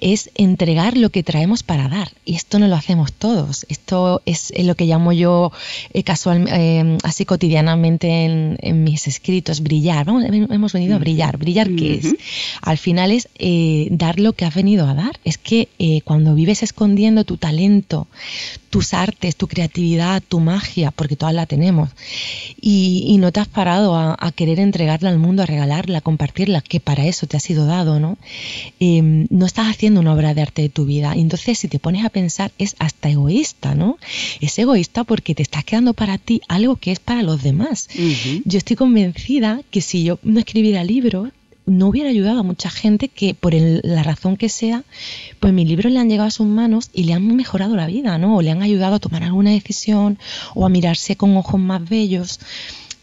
Es 0.00 0.30
entregar 0.34 0.96
lo 0.96 1.10
que 1.10 1.22
traemos 1.22 1.62
para 1.62 1.88
dar. 1.88 2.10
Y 2.24 2.34
esto 2.34 2.58
no 2.58 2.68
lo 2.68 2.76
hacemos 2.76 3.12
todos. 3.12 3.66
Esto 3.68 4.22
es 4.24 4.52
lo 4.56 4.74
que 4.74 4.86
llamo 4.86 5.12
yo 5.12 5.52
eh, 5.92 6.02
casual, 6.02 6.46
eh, 6.48 6.98
así 7.02 7.24
cotidianamente 7.24 8.24
en, 8.24 8.84
mis 8.84 9.06
escritos, 9.06 9.60
brillar. 9.62 10.06
Vamos, 10.06 10.24
hemos 10.24 10.72
venido 10.72 10.96
a 10.96 10.98
brillar. 10.98 11.36
¿Brillar 11.36 11.70
qué 11.76 11.94
es? 11.94 12.14
Al 12.62 12.78
final 12.78 13.10
es 13.12 13.28
eh, 13.38 13.88
dar 13.90 14.18
lo 14.18 14.32
que 14.32 14.44
has 14.44 14.54
venido 14.54 14.86
a 14.86 14.94
dar. 14.94 15.20
Es 15.24 15.38
que 15.38 15.68
cuando 16.04 16.34
vives 16.34 16.62
escondiendo 16.62 17.24
tu 17.24 17.36
talento, 17.36 18.08
tus 18.74 18.92
artes, 18.92 19.36
tu 19.36 19.46
creatividad, 19.46 20.20
tu 20.20 20.40
magia, 20.40 20.90
porque 20.90 21.14
todas 21.14 21.32
la 21.32 21.46
tenemos, 21.46 21.90
y, 22.60 23.16
no 23.20 23.30
te 23.30 23.38
has 23.38 23.46
parado 23.46 23.94
a, 23.94 24.32
querer 24.34 24.58
entregarla 24.58 25.10
al 25.10 25.18
mundo, 25.20 25.44
a 25.44 25.46
regalarla, 25.46 25.98
a 25.98 26.00
compartirla, 26.00 26.60
que 26.60 26.80
para 26.80 27.06
eso 27.06 27.28
te 27.28 27.36
ha 27.36 27.40
sido 27.40 27.66
dado, 27.66 28.00
¿no? 28.00 28.18
Em, 28.80 29.28
no 29.30 29.46
estás 29.46 29.68
haciendo 29.68 30.00
una 30.00 30.12
obra 30.12 30.34
de 30.34 30.42
arte 30.42 30.62
de 30.62 30.70
tu 30.70 30.86
vida. 30.86 31.12
Entonces, 31.14 31.56
si 31.56 31.68
te 31.68 31.78
pones 31.78 32.04
a 32.04 32.08
pensar, 32.08 32.50
es 32.58 32.74
hasta 32.80 33.08
egoísta, 33.08 33.76
¿no? 33.76 33.96
Es 34.40 34.58
egoísta 34.58 35.04
porque 35.04 35.36
te 35.36 35.44
estás 35.44 35.64
quedando 35.64 35.94
para 35.94 36.18
ti 36.18 36.40
algo 36.48 36.74
que 36.74 36.90
es 36.90 36.98
para 36.98 37.22
los 37.22 37.44
demás. 37.44 37.88
Yo 38.44 38.58
estoy 38.58 38.74
convencida 38.74 39.60
que 39.70 39.82
si 39.82 40.02
yo 40.02 40.18
no 40.24 40.40
escribiera 40.40 40.82
libros, 40.82 41.28
no 41.66 41.88
hubiera 41.88 42.10
ayudado 42.10 42.40
a 42.40 42.42
mucha 42.42 42.70
gente 42.70 43.08
que 43.08 43.34
por 43.34 43.54
la 43.54 44.02
razón 44.02 44.36
que 44.36 44.48
sea, 44.48 44.84
pues 45.40 45.52
mis 45.52 45.66
libros 45.68 45.92
le 45.92 45.98
han 45.98 46.08
llegado 46.08 46.28
a 46.28 46.32
sus 46.32 46.46
manos 46.46 46.90
y 46.92 47.04
le 47.04 47.14
han 47.14 47.26
mejorado 47.34 47.76
la 47.76 47.86
vida, 47.86 48.18
¿no? 48.18 48.36
O 48.36 48.42
le 48.42 48.50
han 48.50 48.62
ayudado 48.62 48.96
a 48.96 49.00
tomar 49.00 49.22
alguna 49.22 49.50
decisión 49.50 50.18
o 50.54 50.66
a 50.66 50.68
mirarse 50.68 51.16
con 51.16 51.36
ojos 51.36 51.60
más 51.60 51.88
bellos. 51.88 52.40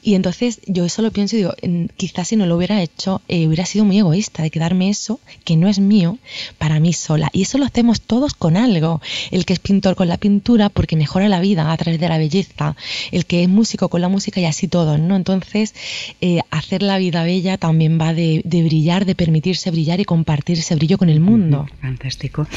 Y 0.02 0.16
entonces 0.16 0.60
yo 0.66 0.86
eso 0.86 1.02
lo 1.02 1.12
pienso 1.12 1.36
y 1.36 1.40
digo, 1.40 1.54
quizás 1.96 2.30
si 2.30 2.36
no 2.36 2.46
lo 2.46 2.58
hubiera 2.58 2.82
hecho, 2.82 3.22
eh, 3.28 3.48
hubiera 3.48 3.66
sido 3.66 3.86
muy 3.86 4.00
egoísta 4.00 4.42
de 4.42 4.50
quedarme 4.50 4.90
eso, 4.90 5.20
que 5.44 5.56
no 5.56 5.68
es 5.68 5.80
mío, 5.80 6.18
para 6.58 6.80
mí 6.80 6.94
sola. 6.94 7.30
Y 7.34 7.44
eso 7.44 7.58
lo 7.58 7.66
hacemos 7.66 8.02
todos 8.02 8.34
con 8.34 8.58
algo. 8.58 9.02
El 9.30 9.46
que 9.46 9.54
es 9.54 9.60
pintor 9.60 9.96
con 9.96 10.08
la 10.08 10.18
pintura, 10.18 10.70
porque 10.70 10.96
mejora 10.96 11.30
la 11.30 11.40
vida 11.40 11.72
a 11.72 11.78
través 11.78 12.00
de 12.00 12.10
la 12.10 12.18
belleza. 12.18 12.76
El 13.12 13.26
que 13.26 13.44
es 13.44 13.50
músico 13.50 13.90
con 13.90 14.02
la 14.02 14.10
música 14.10 14.42
y 14.42 14.46
así 14.46 14.68
todos, 14.68 15.00
¿no? 15.00 15.16
Entonces, 15.16 15.76
eh, 16.20 16.40
hacer 16.50 16.82
la 16.82 16.98
vida 16.98 17.24
bella 17.24 17.58
también 17.58 18.00
va 18.00 18.14
de, 18.14 18.42
brillar, 18.44 19.06
de 19.06 19.16
permitirse 19.16 19.70
brillar 19.72 20.00
y 20.00 20.06
compartir 20.06 20.58
ese 20.58 20.76
brillo 20.76 20.98
con 20.98 21.10
el 21.10 21.20
mundo. 21.20 21.68
Fantástico. 21.82 22.48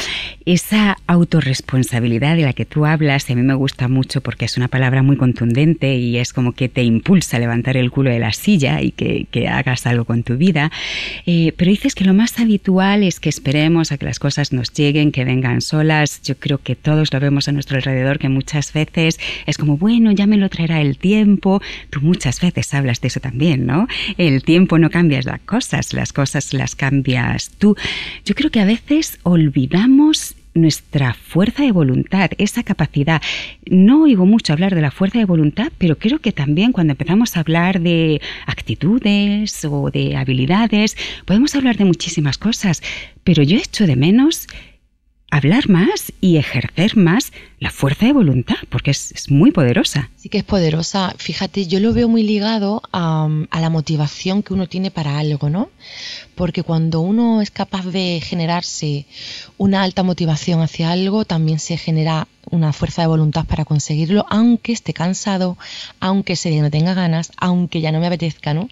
Esa 0.46 0.96
autorresponsabilidad 1.06 2.36
de 2.36 2.42
la 2.42 2.52
que 2.52 2.64
tú 2.64 2.86
hablas, 2.86 3.28
a 3.30 3.34
mí 3.34 3.42
me 3.42 3.54
gusta 3.54 3.88
mucho 3.88 4.20
porque 4.20 4.46
es 4.46 4.56
una 4.56 4.68
palabra 4.68 5.02
muy 5.02 5.16
contundente 5.16 5.96
y 5.96 6.18
es 6.18 6.32
como 6.32 6.52
que 6.52 6.68
te 6.68 6.82
impulsa 6.82 7.33
a 7.34 7.38
levantar 7.38 7.76
el 7.76 7.90
culo 7.90 8.10
de 8.10 8.18
la 8.18 8.32
silla 8.32 8.80
y 8.80 8.92
que, 8.92 9.26
hagas 9.48 9.86
algo 9.86 10.04
con 10.04 10.22
tu 10.22 10.36
vida. 10.36 10.70
Eh, 11.26 11.52
pero 11.56 11.70
dices 11.70 11.94
que 11.94 12.04
lo 12.04 12.14
más 12.14 12.38
habitual 12.38 13.02
es 13.02 13.20
que 13.20 13.28
esperemos 13.28 13.92
a 13.92 13.98
que 13.98 14.06
las 14.06 14.18
cosas 14.18 14.52
nos 14.52 14.72
lleguen, 14.72 15.12
que 15.12 15.24
vengan 15.24 15.60
solas. 15.60 16.22
Yo 16.22 16.36
creo 16.36 16.58
que 16.58 16.76
todos 16.76 17.12
lo 17.12 17.20
vemos 17.20 17.48
a 17.48 17.52
nuestro 17.52 17.76
alrededor, 17.76 18.18
que 18.18 18.28
muchas 18.28 18.72
veces 18.72 19.20
es 19.46 19.58
como, 19.58 19.76
bueno, 19.76 20.12
ya 20.12 20.26
me 20.26 20.36
lo 20.36 20.48
traerá 20.48 20.80
el 20.80 20.96
tiempo. 20.96 21.60
Tú 21.90 22.00
muchas 22.00 22.40
veces 22.40 22.72
hablas 22.72 23.00
de 23.00 23.08
eso 23.08 23.20
también, 23.20 23.66
¿no? 23.66 23.86
El 24.16 24.42
tiempo 24.42 24.78
no 24.78 24.90
cambias 24.90 25.26
las 25.26 25.40
cosas, 25.40 25.92
las 25.92 26.12
cosas 26.12 26.54
las 26.54 26.74
cambias 26.74 27.50
tú. 27.58 27.76
Yo 28.24 28.34
creo 28.34 28.50
que 28.50 28.60
a 28.60 28.64
veces 28.64 29.18
olvidamos 29.22 30.33
nuestra 30.54 31.14
fuerza 31.14 31.64
de 31.64 31.73
voluntad, 31.73 32.30
esa 32.38 32.62
capacidad. 32.62 33.20
No 33.66 34.04
oigo 34.04 34.25
mucho 34.25 34.52
hablar 34.52 34.75
de 34.75 34.80
la 34.80 34.90
fuerza 34.90 35.18
de 35.18 35.25
voluntad, 35.25 35.73
pero 35.78 35.99
creo 35.99 36.20
que 36.20 36.32
también 36.32 36.73
cuando 36.73 36.92
empezamos 36.92 37.37
a 37.37 37.40
hablar 37.40 37.80
de 37.80 38.20
actitudes 38.46 39.64
o 39.64 39.90
de 39.90 40.16
habilidades, 40.16 40.96
podemos 41.26 41.54
hablar 41.54 41.76
de 41.76 41.84
muchísimas 41.84 42.38
cosas, 42.38 42.82
pero 43.25 43.42
yo 43.42 43.58
echo 43.58 43.87
de 43.87 43.96
menos 43.96 44.46
hablar 45.30 45.68
más 45.68 46.12
y 46.20 46.37
ejercer 46.37 46.96
más 46.96 47.32
la 47.64 47.71
fuerza 47.71 48.04
de 48.04 48.12
voluntad, 48.12 48.56
porque 48.68 48.90
es, 48.90 49.30
muy 49.30 49.50
poderosa. 49.50 50.11
Sí 50.16 50.28
que 50.28 50.37
es 50.37 50.44
poderosa. 50.44 51.14
Fíjate, 51.16 51.66
yo 51.66 51.80
lo 51.80 51.94
veo 51.94 52.11
muy 52.11 52.23
ligado 52.23 52.83
a, 52.92 53.26
a, 53.50 53.61
la 53.62 53.71
motivación 53.71 54.42
que 54.42 54.52
uno 54.52 54.66
tiene 54.66 54.90
para 54.90 55.18
algo, 55.18 55.49
¿no? 55.49 55.71
Porque 56.35 56.62
cuando 56.62 57.00
uno 57.00 57.40
es 57.40 57.50
capaz 57.50 57.87
de 57.87 58.21
generarse 58.23 59.06
una 59.56 59.83
alta 59.83 60.02
motivación 60.02 60.61
hacia 60.61 60.92
algo, 60.92 61.25
también 61.25 61.59
se 61.59 61.78
genera 61.78 62.28
una 62.50 62.73
fuerza 62.73 63.02
de 63.02 63.09
voluntad 63.09 63.44
para 63.44 63.64
conseguirlo, 63.64 64.26
aunque 64.28 64.73
esté 64.73 64.92
cansado, 64.92 65.56
aunque 66.00 66.35
ese 66.35 66.50
día 66.50 66.62
no 66.62 66.71
tenga 66.71 66.94
ganas, 66.94 67.33
aunque 67.37 67.80
ya 67.80 67.92
no 67.92 68.00
me 68.00 68.06
apetezca, 68.06 68.54
¿no? 68.54 68.68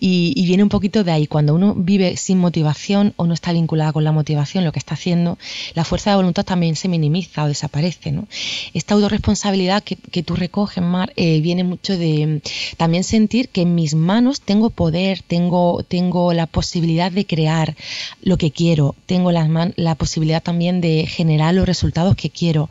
Y, 0.00 0.44
viene 0.44 0.62
un 0.62 0.68
poquito 0.68 1.04
de 1.04 1.12
ahí, 1.12 1.26
cuando 1.26 1.54
uno 1.54 1.74
vive 1.74 2.16
sin 2.16 2.38
motivación 2.38 3.14
o 3.16 3.26
no 3.26 3.34
está 3.34 3.52
vinculada 3.52 3.92
con 3.92 4.04
la 4.04 4.12
motivación, 4.12 4.64
lo 4.64 4.72
que 4.72 4.78
está 4.78 4.94
haciendo, 4.94 5.38
la 5.74 5.84
fuerza 5.84 6.10
de 6.10 6.16
voluntad 6.16 6.44
también 6.44 6.76
se 6.76 6.88
minimiza 6.88 7.44
o 7.44 7.48
desaparece, 7.48 8.12
¿no? 8.12 8.28
Esta 8.72 8.94
autorresponsabilidad 8.94 9.82
que, 9.82 9.96
que 9.96 10.22
tú 10.22 10.36
recoges, 10.36 10.82
Mar, 10.82 11.12
eh, 11.16 11.40
viene 11.40 11.64
mucho 11.64 11.96
de 11.96 12.42
también 12.76 13.04
sentir 13.04 13.48
que 13.48 13.62
en 13.62 13.74
mis 13.74 13.94
manos 13.94 14.40
tengo 14.40 14.70
poder, 14.70 15.22
tengo, 15.22 15.82
tengo 15.86 16.32
la 16.32 16.46
posibilidad 16.46 17.10
de 17.10 17.26
crear 17.26 17.76
lo 18.22 18.36
que 18.36 18.50
quiero, 18.50 18.94
tengo 19.06 19.32
la, 19.32 19.72
la 19.76 19.94
posibilidad 19.94 20.42
también 20.42 20.80
de 20.80 21.06
generar 21.06 21.54
los 21.54 21.66
resultados 21.66 22.16
que 22.16 22.30
quiero 22.30 22.70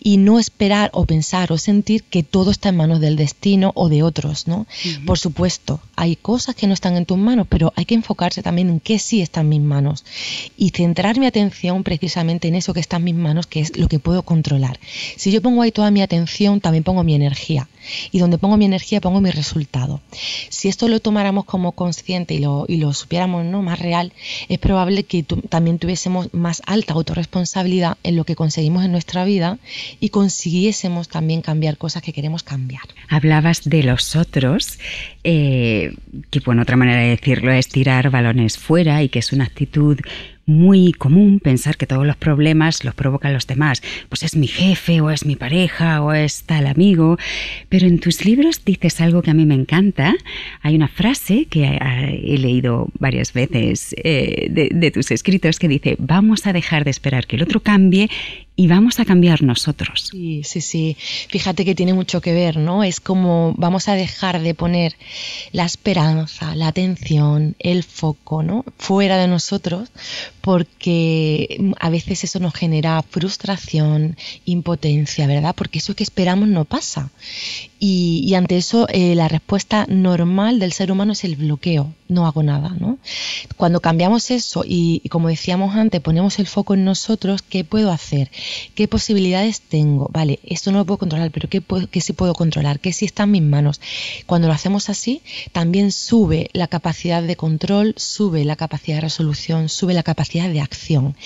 y 0.00 0.16
no 0.16 0.38
esperar 0.38 0.90
o 0.92 1.04
pensar 1.04 1.52
o 1.52 1.58
sentir 1.58 2.04
que 2.04 2.22
todo 2.22 2.50
está 2.50 2.68
en 2.68 2.76
manos 2.76 3.00
del 3.00 3.16
destino 3.16 3.72
o 3.74 3.88
de 3.88 4.02
otros, 4.02 4.46
¿no? 4.46 4.66
Por 5.06 5.18
supuesto, 5.18 5.80
hay 5.96 6.16
cosas 6.16 6.54
que 6.54 6.66
no 6.66 6.74
están 6.74 6.96
en 6.96 7.06
tus 7.06 7.18
manos, 7.18 7.46
pero 7.48 7.72
hay 7.76 7.84
que 7.84 7.94
enfocarse 7.94 8.42
también 8.42 8.68
en 8.68 8.80
qué 8.80 8.98
sí 8.98 9.20
está 9.20 9.40
en 9.40 9.48
mis 9.48 9.60
manos 9.60 10.04
y 10.56 10.70
centrar 10.70 11.18
mi 11.18 11.26
atención 11.26 11.82
precisamente 11.82 12.48
en 12.48 12.54
eso 12.54 12.74
que 12.74 12.80
está 12.80 12.96
en 12.96 13.04
mis 13.04 13.14
manos, 13.14 13.46
que 13.46 13.60
es 13.60 13.76
lo 13.76 13.88
que 13.88 13.98
puedo 13.98 14.22
controlar. 14.22 14.78
Si 15.16 15.30
yo 15.30 15.42
pongo 15.42 15.62
ahí 15.62 15.72
toda 15.72 15.90
mi 15.90 16.02
atención, 16.02 16.60
también 16.60 16.84
pongo 16.84 17.02
mi 17.04 17.14
energía 17.14 17.68
y 18.10 18.18
donde 18.18 18.38
pongo 18.38 18.56
mi 18.56 18.64
energía 18.64 19.00
pongo 19.00 19.20
mi 19.20 19.30
resultado. 19.30 20.00
Si 20.48 20.68
esto 20.68 20.88
lo 20.88 21.00
tomáramos 21.00 21.44
como 21.44 21.72
consciente 21.72 22.34
y 22.34 22.38
lo, 22.38 22.64
y 22.68 22.76
lo 22.76 22.92
supiéramos 22.92 23.44
¿no? 23.44 23.62
más 23.62 23.78
real, 23.78 24.12
es 24.48 24.58
probable 24.58 25.04
que 25.04 25.24
también 25.48 25.78
tuviésemos 25.78 26.32
más 26.32 26.62
alta 26.66 26.94
autorresponsabilidad 26.94 27.96
en 28.02 28.16
lo 28.16 28.24
que 28.24 28.36
conseguimos 28.36 28.84
en 28.84 28.92
nuestra 28.92 29.24
vida 29.24 29.58
y 30.00 30.10
consiguiésemos 30.10 31.08
también 31.08 31.42
cambiar 31.42 31.76
cosas 31.76 32.02
que 32.02 32.12
queremos 32.12 32.42
cambiar. 32.42 32.82
Hablabas 33.08 33.62
de 33.64 33.82
los 33.82 34.16
otros, 34.16 34.78
eh, 35.24 35.94
que 36.30 36.40
bueno, 36.40 36.62
otra 36.62 36.76
manera 36.76 37.00
de 37.00 37.08
decirlo 37.08 37.52
es 37.52 37.68
tirar 37.68 38.10
balones 38.10 38.58
fuera 38.58 39.02
y 39.02 39.08
que 39.08 39.18
es 39.18 39.32
una 39.32 39.44
actitud 39.44 39.98
muy 40.46 40.92
común 40.92 41.40
pensar 41.40 41.76
que 41.76 41.86
todos 41.86 42.06
los 42.06 42.16
problemas 42.16 42.84
los 42.84 42.94
provocan 42.94 43.32
los 43.32 43.46
demás. 43.46 43.82
Pues 44.08 44.22
es 44.22 44.36
mi 44.36 44.46
jefe 44.46 45.00
o 45.00 45.10
es 45.10 45.24
mi 45.24 45.36
pareja 45.36 46.02
o 46.02 46.12
es 46.12 46.42
tal 46.44 46.66
amigo. 46.66 47.18
Pero 47.68 47.86
en 47.86 47.98
tus 47.98 48.24
libros 48.24 48.64
dices 48.64 49.00
algo 49.00 49.22
que 49.22 49.30
a 49.30 49.34
mí 49.34 49.46
me 49.46 49.54
encanta. 49.54 50.14
Hay 50.60 50.74
una 50.74 50.88
frase 50.88 51.46
que 51.46 51.64
he 51.64 52.38
leído 52.38 52.88
varias 52.98 53.32
veces 53.32 53.94
eh, 53.98 54.48
de, 54.50 54.70
de 54.72 54.90
tus 54.90 55.10
escritos 55.10 55.58
que 55.58 55.68
dice, 55.68 55.96
vamos 55.98 56.46
a 56.46 56.52
dejar 56.52 56.84
de 56.84 56.90
esperar 56.90 57.26
que 57.26 57.36
el 57.36 57.42
otro 57.42 57.60
cambie 57.60 58.10
y 58.62 58.68
vamos 58.68 59.00
a 59.00 59.04
cambiar 59.04 59.42
nosotros. 59.42 60.10
Sí, 60.12 60.42
sí, 60.44 60.60
sí. 60.60 60.96
Fíjate 61.28 61.64
que 61.64 61.74
tiene 61.74 61.94
mucho 61.94 62.20
que 62.20 62.32
ver, 62.32 62.58
¿no? 62.58 62.84
Es 62.84 63.00
como 63.00 63.54
vamos 63.56 63.88
a 63.88 63.94
dejar 63.94 64.40
de 64.40 64.54
poner 64.54 64.94
la 65.50 65.64
esperanza, 65.64 66.54
la 66.54 66.68
atención, 66.68 67.56
el 67.58 67.82
foco, 67.82 68.44
¿no? 68.44 68.64
Fuera 68.78 69.16
de 69.16 69.26
nosotros, 69.26 69.88
porque 70.42 71.72
a 71.80 71.90
veces 71.90 72.22
eso 72.22 72.38
nos 72.38 72.54
genera 72.54 73.02
frustración, 73.02 74.16
impotencia, 74.44 75.26
¿verdad? 75.26 75.56
Porque 75.56 75.80
eso 75.80 75.96
que 75.96 76.04
esperamos 76.04 76.48
no 76.48 76.64
pasa. 76.64 77.10
Y, 77.84 78.32
ante 78.34 78.58
eso, 78.58 78.86
eh, 78.90 79.16
la 79.16 79.26
respuesta 79.26 79.86
normal 79.88 80.60
del 80.60 80.72
ser 80.72 80.92
humano 80.92 81.14
es 81.14 81.24
el 81.24 81.34
bloqueo, 81.34 81.92
no 82.06 82.28
hago 82.28 82.44
nada, 82.44 82.76
¿no? 82.78 82.98
Cuando 83.56 83.80
cambiamos 83.80 84.30
eso 84.30 84.62
y, 84.64 85.00
como 85.08 85.26
decíamos 85.26 85.74
antes, 85.74 86.00
ponemos 86.00 86.38
el 86.38 86.46
foco 86.46 86.74
en 86.74 86.84
nosotros, 86.84 87.42
¿qué 87.42 87.64
puedo 87.64 87.90
hacer? 87.90 88.30
¿Qué 88.76 88.86
posibilidades 88.86 89.62
tengo? 89.62 90.08
Vale, 90.12 90.38
esto 90.44 90.70
no 90.70 90.78
lo 90.78 90.84
puedo 90.84 90.98
controlar, 90.98 91.32
pero 91.32 91.48
¿qué, 91.48 91.60
qué 91.90 92.00
sí 92.00 92.12
puedo 92.12 92.34
controlar? 92.34 92.78
¿Qué 92.78 92.92
sí 92.92 93.04
está 93.04 93.24
en 93.24 93.32
mis 93.32 93.42
manos? 93.42 93.80
Cuando 94.26 94.46
lo 94.46 94.54
hacemos 94.54 94.88
así, 94.88 95.20
también 95.50 95.90
sube 95.90 96.50
la 96.52 96.68
capacidad 96.68 97.20
de 97.20 97.34
control, 97.34 97.94
sube 97.96 98.44
la 98.44 98.54
capacidad 98.54 98.98
de 98.98 99.00
resolución, 99.00 99.68
sube 99.68 99.92
la 99.92 100.04
capacidad 100.04 100.48
de 100.48 100.60
acción. 100.60 101.16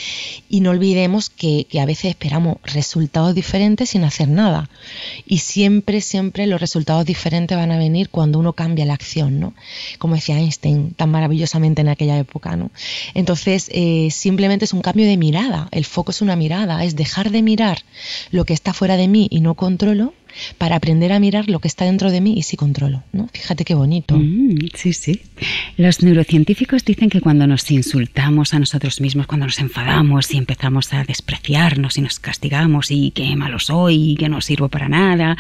Y 0.48 0.60
no 0.60 0.70
olvidemos 0.70 1.28
que 1.28 1.66
a 1.78 1.84
veces 1.84 2.06
esperamos 2.06 2.56
resultados 2.62 3.34
diferentes 3.34 3.90
sin 3.90 4.04
hacer 4.04 4.28
nada. 4.28 4.70
Y 5.26 5.38
siempre, 5.38 6.00
siempre 6.00 6.45
los 6.46 6.60
resultados 6.60 7.06
diferentes 7.06 7.56
van 7.56 7.72
a 7.72 7.78
venir 7.78 8.10
cuando 8.10 8.38
uno 8.38 8.52
cambia 8.52 8.84
la 8.84 8.94
acción, 8.94 9.40
¿no? 9.40 9.54
Como 9.98 10.14
decía 10.14 10.38
Einstein 10.38 10.92
tan 10.94 11.10
maravillosamente 11.10 11.80
en 11.80 11.88
aquella 11.88 12.18
época, 12.18 12.56
¿no? 12.56 12.70
Entonces, 13.14 13.70
eh, 13.72 14.08
simplemente 14.10 14.66
es 14.66 14.72
un 14.72 14.82
cambio 14.82 15.06
de 15.06 15.16
mirada. 15.16 15.68
El 15.70 15.84
foco 15.84 16.10
es 16.10 16.20
una 16.20 16.36
mirada, 16.36 16.84
es 16.84 16.94
de 16.94 17.06
dejar 17.06 17.30
de 17.30 17.40
mirar 17.40 17.78
lo 18.32 18.44
que 18.44 18.52
está 18.52 18.72
fuera 18.72 18.96
de 18.96 19.06
mí 19.06 19.28
y 19.30 19.40
no 19.40 19.54
controlo 19.54 20.12
para 20.58 20.76
aprender 20.76 21.12
a 21.12 21.20
mirar 21.20 21.48
lo 21.48 21.60
que 21.60 21.68
está 21.68 21.84
dentro 21.84 22.10
de 22.10 22.20
mí 22.20 22.34
y 22.36 22.42
si 22.42 22.56
controlo. 22.56 23.02
¿no? 23.12 23.28
Fíjate 23.32 23.64
qué 23.64 23.74
bonito. 23.74 24.16
Mm, 24.16 24.68
sí, 24.74 24.92
sí. 24.92 25.20
Los 25.76 26.02
neurocientíficos 26.02 26.84
dicen 26.84 27.10
que 27.10 27.20
cuando 27.20 27.46
nos 27.46 27.70
insultamos 27.70 28.54
a 28.54 28.58
nosotros 28.58 29.00
mismos, 29.00 29.26
cuando 29.26 29.46
nos 29.46 29.58
enfadamos 29.58 30.32
y 30.32 30.38
empezamos 30.38 30.92
a 30.92 31.04
despreciarnos 31.04 31.98
y 31.98 32.02
nos 32.02 32.18
castigamos 32.18 32.90
y 32.90 33.10
qué 33.10 33.36
malo 33.36 33.58
soy 33.58 34.12
y 34.12 34.16
que 34.16 34.28
no 34.28 34.40
sirvo 34.40 34.68
para 34.68 34.88
nada, 34.88 35.36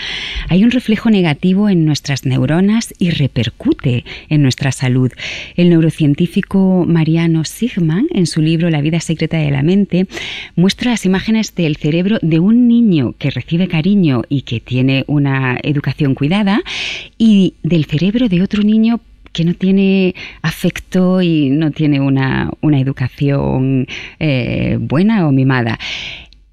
hay 0.48 0.64
un 0.64 0.70
reflejo 0.70 1.10
negativo 1.10 1.68
en 1.68 1.84
nuestras 1.84 2.24
neuronas 2.24 2.94
y 2.98 3.10
repercute 3.10 4.04
en 4.28 4.42
nuestra 4.42 4.72
salud. 4.72 5.10
El 5.56 5.70
neurocientífico 5.70 6.84
Mariano 6.86 7.44
Sigman, 7.44 8.06
en 8.10 8.26
su 8.26 8.40
libro 8.42 8.70
La 8.70 8.80
vida 8.80 9.00
secreta 9.00 9.36
de 9.38 9.50
la 9.50 9.62
mente, 9.62 10.06
muestra 10.54 10.90
las 10.90 11.06
imágenes 11.06 11.54
del 11.54 11.76
cerebro 11.76 12.18
de 12.22 12.38
un 12.38 12.68
niño 12.68 13.14
que 13.18 13.30
recibe 13.30 13.68
cariño 13.68 14.22
y 14.28 14.42
que 14.42 14.60
tiene 14.60 14.85
una 15.06 15.58
educación 15.62 16.14
cuidada 16.14 16.62
y 17.18 17.54
del 17.62 17.84
cerebro 17.84 18.28
de 18.28 18.42
otro 18.42 18.62
niño 18.62 19.00
que 19.32 19.44
no 19.44 19.54
tiene 19.54 20.14
afecto 20.40 21.20
y 21.20 21.50
no 21.50 21.70
tiene 21.70 22.00
una, 22.00 22.50
educación 22.62 23.86
eh, 24.18 24.78
buena 24.80 25.28
o 25.28 25.32
mimada 25.32 25.78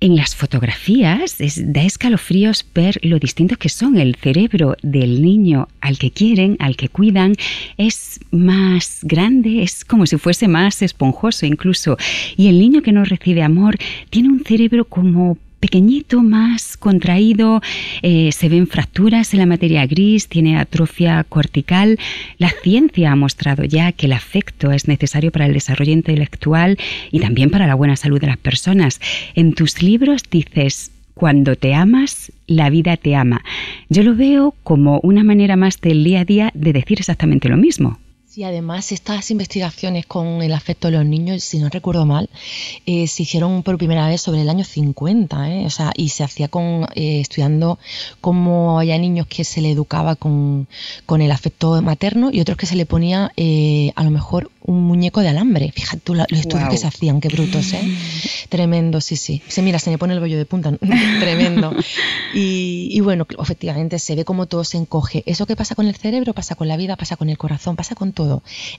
en 0.03 0.17
las 0.17 0.35
fotografías 0.35 1.37
da 1.37 1.81
escalofríos 1.81 2.65
ver 2.75 2.99
lo 3.03 3.19
distinto 3.19 3.55
que 3.55 3.69
son. 3.69 3.95
El 3.95 4.15
cerebro 4.15 4.75
del 4.81 5.21
niño 5.21 5.69
al 5.79 5.97
que 5.97 6.11
quieren, 6.11 6.57
al 6.59 6.75
que 6.75 6.89
cuidan, 6.89 7.35
es 7.77 8.19
más 8.29 8.99
grande, 9.03 9.63
es 9.63 9.85
como 9.85 10.05
si 10.05 10.17
fuese 10.17 10.49
más 10.49 10.81
esponjoso 10.81 11.45
incluso. 11.45 11.95
Y 12.35 12.49
el 12.49 12.59
niño 12.59 12.81
que 12.81 12.91
no 12.91 13.05
recibe 13.05 13.43
amor 13.43 13.77
tiene 14.09 14.27
un 14.27 14.43
cerebro 14.43 14.83
como 14.83 15.37
pequeñito, 15.63 16.21
más 16.21 16.75
contraído, 16.75 17.61
eh, 18.01 18.33
se 18.33 18.49
ven 18.49 18.67
fracturas 18.67 19.33
en 19.33 19.39
la 19.39 19.45
materia 19.45 19.87
gris, 19.87 20.27
tiene 20.27 20.57
atrofia 20.57 21.23
cortical. 21.23 21.97
La 22.37 22.49
ciencia 22.49 23.13
ha 23.13 23.15
mostrado 23.15 23.63
ya 23.63 23.93
que 23.93 24.07
el 24.07 24.11
afecto 24.11 24.73
es 24.73 24.89
necesario 24.89 25.31
para 25.31 25.45
el 25.45 25.53
desarrollo 25.53 25.93
intelectual 25.93 26.77
y 27.11 27.21
también 27.21 27.49
para 27.49 27.65
la 27.65 27.75
buena 27.75 27.95
salud 27.95 28.19
de 28.19 28.27
las 28.27 28.37
personas. 28.37 28.99
En 29.35 29.53
tus 29.53 29.81
libros 29.81 30.23
dices, 30.29 30.91
cuando 31.13 31.55
te 31.55 31.73
amas, 31.73 32.33
la 32.45 32.69
vida 32.69 32.97
te 32.97 33.15
ama. 33.15 33.41
Yo 33.87 34.03
lo 34.03 34.15
veo 34.15 34.55
como 34.63 34.99
una 34.99 35.23
manera 35.23 35.55
más 35.55 35.79
del 35.79 36.03
día 36.03 36.19
a 36.19 36.25
día 36.25 36.51
de 36.53 36.73
decir 36.73 36.99
exactamente 36.99 37.47
lo 37.47 37.55
mismo. 37.55 37.99
Sí, 38.33 38.43
además 38.43 38.91
estas 38.91 39.29
investigaciones 39.29 40.07
con 40.07 40.41
el 40.41 40.53
afecto 40.53 40.87
de 40.87 40.97
los 40.97 41.05
niños, 41.05 41.43
si 41.43 41.59
no 41.59 41.69
recuerdo 41.69 42.07
mal, 42.07 42.31
eh, 42.87 43.05
se 43.05 43.21
hicieron 43.21 43.61
por 43.61 43.77
primera 43.77 44.07
vez 44.07 44.21
sobre 44.21 44.41
el 44.41 44.49
año 44.49 44.63
50, 44.63 45.51
¿eh? 45.51 45.65
o 45.67 45.69
sea, 45.69 45.91
y 45.95 46.09
se 46.09 46.23
hacía 46.23 46.47
con 46.47 46.87
eh, 46.95 47.19
estudiando 47.19 47.77
cómo 48.21 48.79
había 48.79 48.97
niños 48.97 49.27
que 49.27 49.43
se 49.43 49.61
le 49.61 49.69
educaba 49.69 50.15
con, 50.15 50.67
con, 51.05 51.21
el 51.21 51.31
afecto 51.31 51.79
materno 51.83 52.31
y 52.33 52.41
otros 52.41 52.57
que 52.57 52.65
se 52.65 52.75
le 52.75 52.87
ponía 52.87 53.31
a 53.95 54.03
lo 54.03 54.09
mejor 54.09 54.49
un 54.65 54.81
muñeco 54.83 55.21
de 55.21 55.29
alambre. 55.29 55.71
Fíjate 55.71 56.01
tú 56.03 56.15
los 56.15 56.25
estudios 56.31 56.69
que 56.69 56.77
se 56.77 56.87
hacían, 56.87 57.21
qué 57.21 57.27
brutos, 57.27 57.73
¿eh? 57.73 57.83
Tremendo, 58.49 59.01
sí, 59.01 59.15
sí. 59.15 59.41
Se 59.47 59.61
mira, 59.61 59.79
se 59.79 59.89
me 59.89 59.97
pone 59.97 60.13
el 60.13 60.19
bollo 60.19 60.37
de 60.37 60.45
punta, 60.45 60.71
tremendo. 61.19 61.73
Y, 62.33 62.89
y, 62.91 62.99
bueno, 63.01 63.27
efectivamente 63.39 63.99
se 63.99 64.15
ve 64.15 64.25
como 64.25 64.45
todo 64.45 64.63
se 64.63 64.77
encoge. 64.77 65.23
Eso 65.25 65.45
que 65.45 65.55
pasa 65.55 65.75
con 65.75 65.87
el 65.87 65.95
cerebro, 65.95 66.33
pasa 66.33 66.55
con 66.55 66.67
la 66.67 66.77
vida, 66.77 66.95
pasa 66.95 67.15
con 67.15 67.29
el 67.29 67.37
corazón, 67.37 67.75
pasa 67.75 67.95
con 67.95 68.13
todo. 68.13 68.22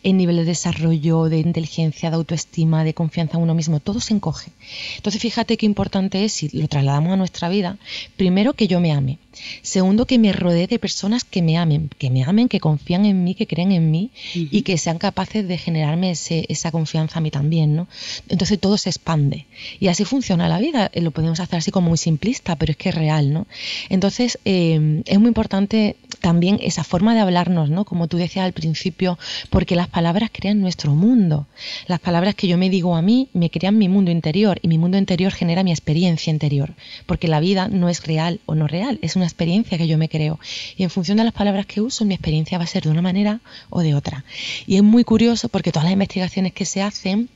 El 0.03 0.17
nivel 0.17 0.37
de 0.37 0.45
desarrollo, 0.45 1.25
de 1.25 1.39
inteligencia, 1.39 2.11
de 2.11 2.17
autoestima, 2.17 2.85
de 2.85 2.95
confianza 2.95 3.37
en 3.37 3.43
uno 3.43 3.55
mismo, 3.55 3.81
todo 3.81 4.01
se 4.01 4.15
encoge. 4.15 4.51
Entonces 4.97 5.21
fíjate 5.21 5.57
qué 5.57 5.67
importante 5.67 6.25
es, 6.25 6.33
si 6.33 6.49
lo 6.59 6.69
trasladamos 6.69 7.13
a 7.13 7.17
nuestra 7.17 7.49
vida, 7.49 7.79
primero 8.17 8.53
que 8.55 8.67
yo 8.67 8.81
me 8.81 8.93
ame. 8.93 9.19
Segundo, 9.63 10.07
que 10.07 10.19
me 10.19 10.33
rodee 10.33 10.67
de 10.67 10.79
personas 10.79 11.25
que 11.25 11.43
me 11.43 11.57
amen, 11.57 11.91
que 11.99 12.11
me 12.11 12.23
amen, 12.25 12.49
que 12.49 12.61
confían 12.61 13.05
en 13.07 13.25
mí, 13.25 13.35
que 13.35 13.47
creen 13.47 13.73
en 13.73 13.91
mí 13.91 14.11
y 14.35 14.63
que 14.63 14.79
sean 14.79 14.99
capaces 14.99 15.47
de 15.47 15.59
generarme 15.59 16.13
esa 16.13 16.71
confianza 16.71 17.19
a 17.19 17.23
mí 17.23 17.31
también, 17.31 17.77
¿no? 17.77 17.89
Entonces 18.29 18.59
todo 18.59 18.79
se 18.79 18.91
expande. 18.91 19.47
Y 19.81 19.89
así 19.89 20.05
funciona 20.05 20.49
la 20.49 20.59
vida. 20.59 20.91
Eh, 20.93 21.01
lo 21.01 21.11
podemos 21.11 21.41
hacer 21.41 21.59
así 21.59 21.71
como 21.71 21.89
muy 21.89 21.99
simplista, 21.99 22.57
pero 22.57 22.73
es 22.73 22.77
que 22.77 22.91
es 22.91 22.95
real, 22.95 23.33
¿no? 23.33 23.47
Entonces 23.89 24.39
eh, 24.45 25.03
es 25.05 25.19
muy 25.19 25.29
importante 25.29 25.97
también 26.21 26.59
esa 26.63 26.85
forma 26.85 27.15
de 27.15 27.21
hablarnos, 27.21 27.71
¿no? 27.71 27.85
Como 27.85 28.09
tú 28.09 28.17
decías 28.17 28.45
al 28.45 28.53
principio, 28.53 29.19
porque 29.51 29.77
las 29.77 29.89
palabras 29.89 30.31
crean 30.33 30.61
nuestro 30.61 30.95
mundo. 30.95 31.47
Las 31.87 32.01
palabras 32.01 32.35
que 32.35 32.49
yo 32.49 32.57
me 32.57 32.71
digo 32.71 32.97
a 32.97 33.03
mí 33.03 33.29
me 33.33 33.51
crean 33.51 33.79
mi 33.79 33.89
mundo 33.89 34.11
interior 34.11 34.59
y 34.63 34.69
mi 34.69 34.79
mundo 34.79 34.99
interior 34.99 35.33
genera 35.33 35.63
mi 35.63 35.71
experiencia 35.71 36.31
interior, 36.31 36.75
porque 37.07 37.29
la 37.29 37.41
vida 37.41 37.69
no 37.69 37.89
es 37.89 38.07
real 38.07 38.41
o 38.47 38.55
no 38.55 38.67
real, 38.67 38.99
es 39.03 39.17
una 39.17 39.24
experiencia 39.27 39.79
que 39.79 39.87
yo 39.87 39.99
me 39.99 40.09
creo. 40.09 40.39
Y 40.77 40.83
en 40.83 40.91
función 40.91 41.19
de 41.19 41.25
las 41.25 41.33
palabras 41.33 41.67
que 41.67 41.81
uso, 41.81 42.05
mi 42.05 42.15
experiencia 42.15 42.59
va 42.59 42.65
a 42.65 42.69
ser 42.69 42.85
de 42.85 42.91
una 42.91 43.03
manera 43.03 43.41
o 43.71 43.81
de 43.81 43.95
otra. 43.95 44.25
Y 44.67 44.77
es 44.77 44.83
muy 44.83 45.05
curioso 45.05 45.49
porque 45.49 45.73
todas 45.73 45.85
las 45.85 45.93
investigaciones 45.93 46.53
que 46.53 46.65
se 46.65 46.83
hacen 46.83 47.29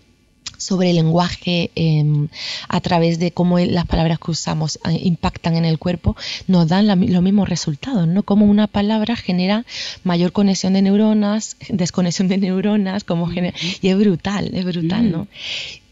sobre 0.57 0.90
el 0.90 0.96
lenguaje 0.96 1.70
em, 1.74 2.29
a 2.68 2.81
través 2.81 3.18
de 3.18 3.31
cómo 3.33 3.59
las 3.59 3.87
palabras 3.87 4.18
que 4.18 4.31
usamos 4.31 4.79
eh, 4.85 4.98
impactan 5.03 5.57
en 5.57 5.64
el 5.64 5.79
cuerpo, 5.79 6.16
nos 6.46 6.68
dan 6.68 6.87
los 6.87 7.22
mismos 7.22 7.48
resultados, 7.48 8.07
¿no? 8.07 8.22
Como 8.22 8.44
una 8.46 8.66
palabra 8.66 9.16
genera 9.16 9.64
mayor 10.05 10.33
conexión 10.33 10.72
de 10.72 10.83
neuronas, 10.83 11.57
desconexión 11.68 12.29
de 12.29 12.38
neuronas, 12.38 13.05
como 13.05 13.27
genera, 13.29 13.57
y 13.81 13.88
es 13.88 13.98
brutal, 13.98 14.51
es 14.53 14.64
brutal, 14.64 15.11
¿no? 15.11 15.29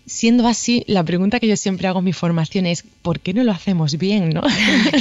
Siendo 0.07 0.47
así, 0.47 0.85
la 0.87 1.03
pregunta 1.03 1.41
que 1.41 1.49
yo 1.49 1.57
siempre 1.57 1.89
hago 1.89 1.99
en 1.99 2.05
mi 2.05 2.13
formación 2.13 2.67
es 2.67 2.85
¿por 3.03 3.21
qué 3.21 3.35
no 3.35 3.43
lo 3.43 3.53
hacemos 3.53 3.99
bien? 3.99 4.31
¿no? 4.31 4.43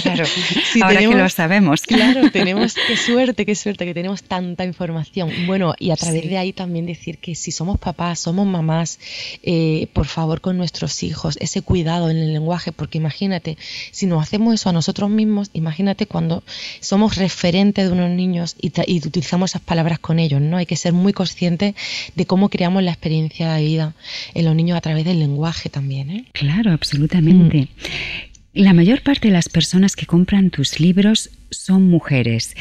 Claro, 0.01 0.25
ahora 0.81 0.99
que 0.99 1.07
lo 1.07 1.29
sabemos. 1.29 1.81
Claro, 1.83 2.29
tenemos, 2.33 2.75
qué 2.87 2.97
suerte, 2.97 3.45
qué 3.45 3.55
suerte 3.55 3.85
que 3.85 3.93
tenemos 3.93 4.23
tanta 4.23 4.65
información. 4.65 5.31
Bueno, 5.45 5.73
y 5.79 5.91
a 5.91 5.95
través 5.95 6.27
de 6.27 6.37
ahí 6.37 6.53
también 6.53 6.85
decir 6.85 7.17
que 7.19 7.35
si 7.35 7.51
somos 7.51 7.79
papás, 7.79 8.19
somos 8.19 8.45
mamás, 8.47 8.99
eh, 9.43 9.87
por 9.93 10.07
favor 10.07 10.41
con 10.41 10.57
nuestros 10.57 11.03
hijos, 11.03 11.37
ese 11.39 11.61
cuidado 11.61 12.09
en 12.09 12.17
el 12.17 12.33
lenguaje, 12.33 12.71
porque 12.71 12.97
imagínate, 12.97 13.57
si 13.91 14.05
no 14.05 14.19
hacemos 14.19 14.53
eso 14.53 14.69
a 14.69 14.73
nosotros 14.73 15.09
mismos, 15.09 15.49
imagínate 15.53 16.07
cuando 16.07 16.43
somos 16.79 17.15
referentes 17.15 17.85
de 17.87 17.91
unos 17.91 18.09
niños 18.09 18.55
y, 18.59 18.71
y 18.87 18.97
utilizamos 18.97 19.51
esas 19.51 19.61
palabras 19.61 19.99
con 19.99 20.19
ellos, 20.19 20.41
¿no? 20.41 20.57
Hay 20.57 20.65
que 20.65 20.75
ser 20.75 20.93
muy 20.93 21.13
conscientes 21.13 21.75
de 22.15 22.25
cómo 22.25 22.49
creamos 22.49 22.83
la 22.83 22.91
experiencia 22.91 23.53
de 23.53 23.63
vida 23.63 23.95
en 24.33 24.45
los 24.45 24.55
niños 24.55 24.77
a 24.77 24.81
través 24.81 24.94
del 25.03 25.19
lenguaje 25.19 25.69
también. 25.69 26.09
¿eh? 26.09 26.25
Claro, 26.33 26.71
absolutamente. 26.71 27.61
Mm. 27.61 27.67
La 28.55 28.73
mayor 28.73 29.01
parte 29.01 29.27
de 29.27 29.33
las 29.33 29.49
personas 29.49 29.97
que 29.97 30.05
compran 30.05 30.49
tus 30.49 30.79
libros 30.79 31.29
son 31.51 31.89
mujeres. 31.89 32.55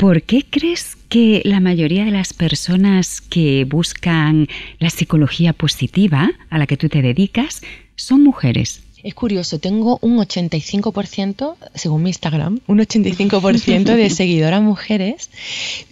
¿Por 0.00 0.22
qué 0.22 0.44
crees 0.48 0.96
que 1.08 1.40
la 1.44 1.60
mayoría 1.60 2.04
de 2.04 2.10
las 2.10 2.32
personas 2.32 3.20
que 3.20 3.64
buscan 3.64 4.48
la 4.80 4.90
psicología 4.90 5.52
positiva 5.52 6.32
a 6.50 6.58
la 6.58 6.66
que 6.66 6.76
tú 6.76 6.88
te 6.88 7.00
dedicas 7.00 7.62
son 7.94 8.24
mujeres? 8.24 8.82
Es 9.06 9.14
curioso, 9.14 9.60
tengo 9.60 10.00
un 10.02 10.18
85%, 10.18 11.54
según 11.76 12.02
mi 12.02 12.10
Instagram, 12.10 12.58
un 12.66 12.78
85% 12.80 13.94
de 13.94 14.10
seguidoras 14.10 14.60
mujeres 14.60 15.30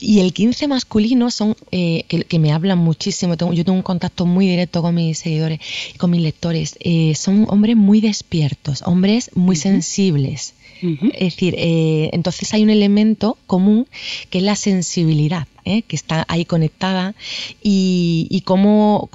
y 0.01 0.19
el 0.19 0.35
15% 0.35 0.67
masculino 0.67 1.31
son 1.31 1.55
eh, 1.71 2.03
que, 2.09 2.39
me 2.41 2.51
hablan 2.51 2.79
muchísimo. 2.79 3.37
Tengo, 3.37 3.53
yo 3.53 3.65
tengo 3.65 3.77
un 3.77 3.85
contacto 3.85 4.27
muy 4.27 4.49
directo 4.49 4.83
con 4.83 4.97
mis 4.97 5.21
seguidores 5.21 5.61
y 5.95 5.97
con 5.97 6.11
mis 6.11 6.23
lectores. 6.23 6.75
Eh, 6.81 7.15
son 7.15 7.47
hombres 7.51 7.77
muy 7.77 8.01
despiertos, 8.01 8.83
hombres 8.85 9.31
muy 9.37 9.55
sensibles. 9.55 10.55
Es 10.83 11.37
decir, 11.37 11.55
eh, 11.57 12.11
entonces 12.13 12.53
hay 12.53 12.65
un 12.65 12.71
elemento 12.71 13.39
común 13.47 13.87
que 14.29 14.39
es 14.39 14.45
la 14.45 14.57
sensibilidad. 14.57 15.47
¿Eh? 15.65 15.83
que 15.83 15.97
está 15.97 16.25
ahí 16.29 16.45
conectada 16.45 17.15
y, 17.63 18.27
y 18.31 18.43
cómo, 18.43 19.09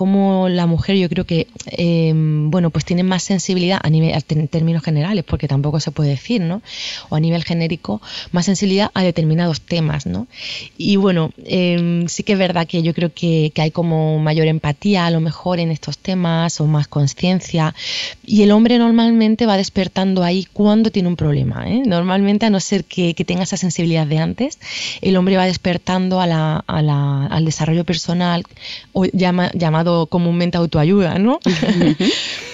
la 0.49 0.65
mujer 0.65 0.97
yo 0.97 1.09
creo 1.09 1.25
que 1.25 1.47
em, 1.67 2.49
bueno 2.49 2.69
pues 2.69 2.85
tiene 2.85 3.03
más 3.03 3.23
sensibilidad 3.23 3.79
a 3.81 3.89
nivel 3.89 4.13
en 4.29 4.47
términos 4.47 4.83
generales 4.83 5.23
porque 5.23 5.47
tampoco 5.47 5.79
se 5.79 5.91
puede 5.91 6.11
decir 6.11 6.41
no 6.41 6.61
o 7.09 7.15
a 7.15 7.19
nivel 7.19 7.43
genérico 7.43 8.01
más 8.31 8.45
sensibilidad 8.45 8.91
a 8.93 9.03
determinados 9.03 9.61
temas 9.61 10.05
no 10.05 10.27
y 10.77 10.95
bueno 10.95 11.31
em, 11.45 12.07
sí 12.07 12.23
que 12.23 12.33
es 12.33 12.39
verdad 12.39 12.67
que 12.67 12.81
yo 12.81 12.93
creo 12.93 13.13
que, 13.13 13.51
hay 13.59 13.71
como 13.71 14.19
mayor 14.19 14.47
empatía 14.47 15.05
a 15.05 15.11
lo 15.11 15.19
mejor 15.19 15.59
en 15.59 15.69
estos 15.69 15.97
temas 15.97 16.61
o 16.61 16.65
más 16.65 16.87
conciencia 16.87 17.75
y 18.25 18.43
el 18.43 18.51
hombre 18.51 18.77
normalmente 18.77 19.45
va 19.45 19.57
despertando 19.57 20.23
ahí 20.23 20.45
cuando 20.53 20.91
tiene 20.91 21.09
un 21.09 21.17
problema 21.17 21.69
¿eh? 21.69 21.83
normalmente 21.85 22.45
a 22.45 22.49
no 22.49 22.61
ser 22.61 22.85
que, 22.85 23.13
que 23.13 23.25
tenga 23.25 23.43
esa 23.43 23.57
sensibilidad 23.57 24.07
de 24.07 24.19
antes 24.19 24.59
el 25.01 25.17
hombre 25.17 25.35
va 25.35 25.45
despertando 25.45 26.21
a 26.21 26.27
la 26.27 26.38
al 26.67 27.45
desarrollo 27.45 27.83
personal, 27.83 28.45
o 28.93 29.05
llamado 29.05 30.07
comúnmente 30.07 30.57
autoayuda, 30.57 31.19
¿no? 31.19 31.39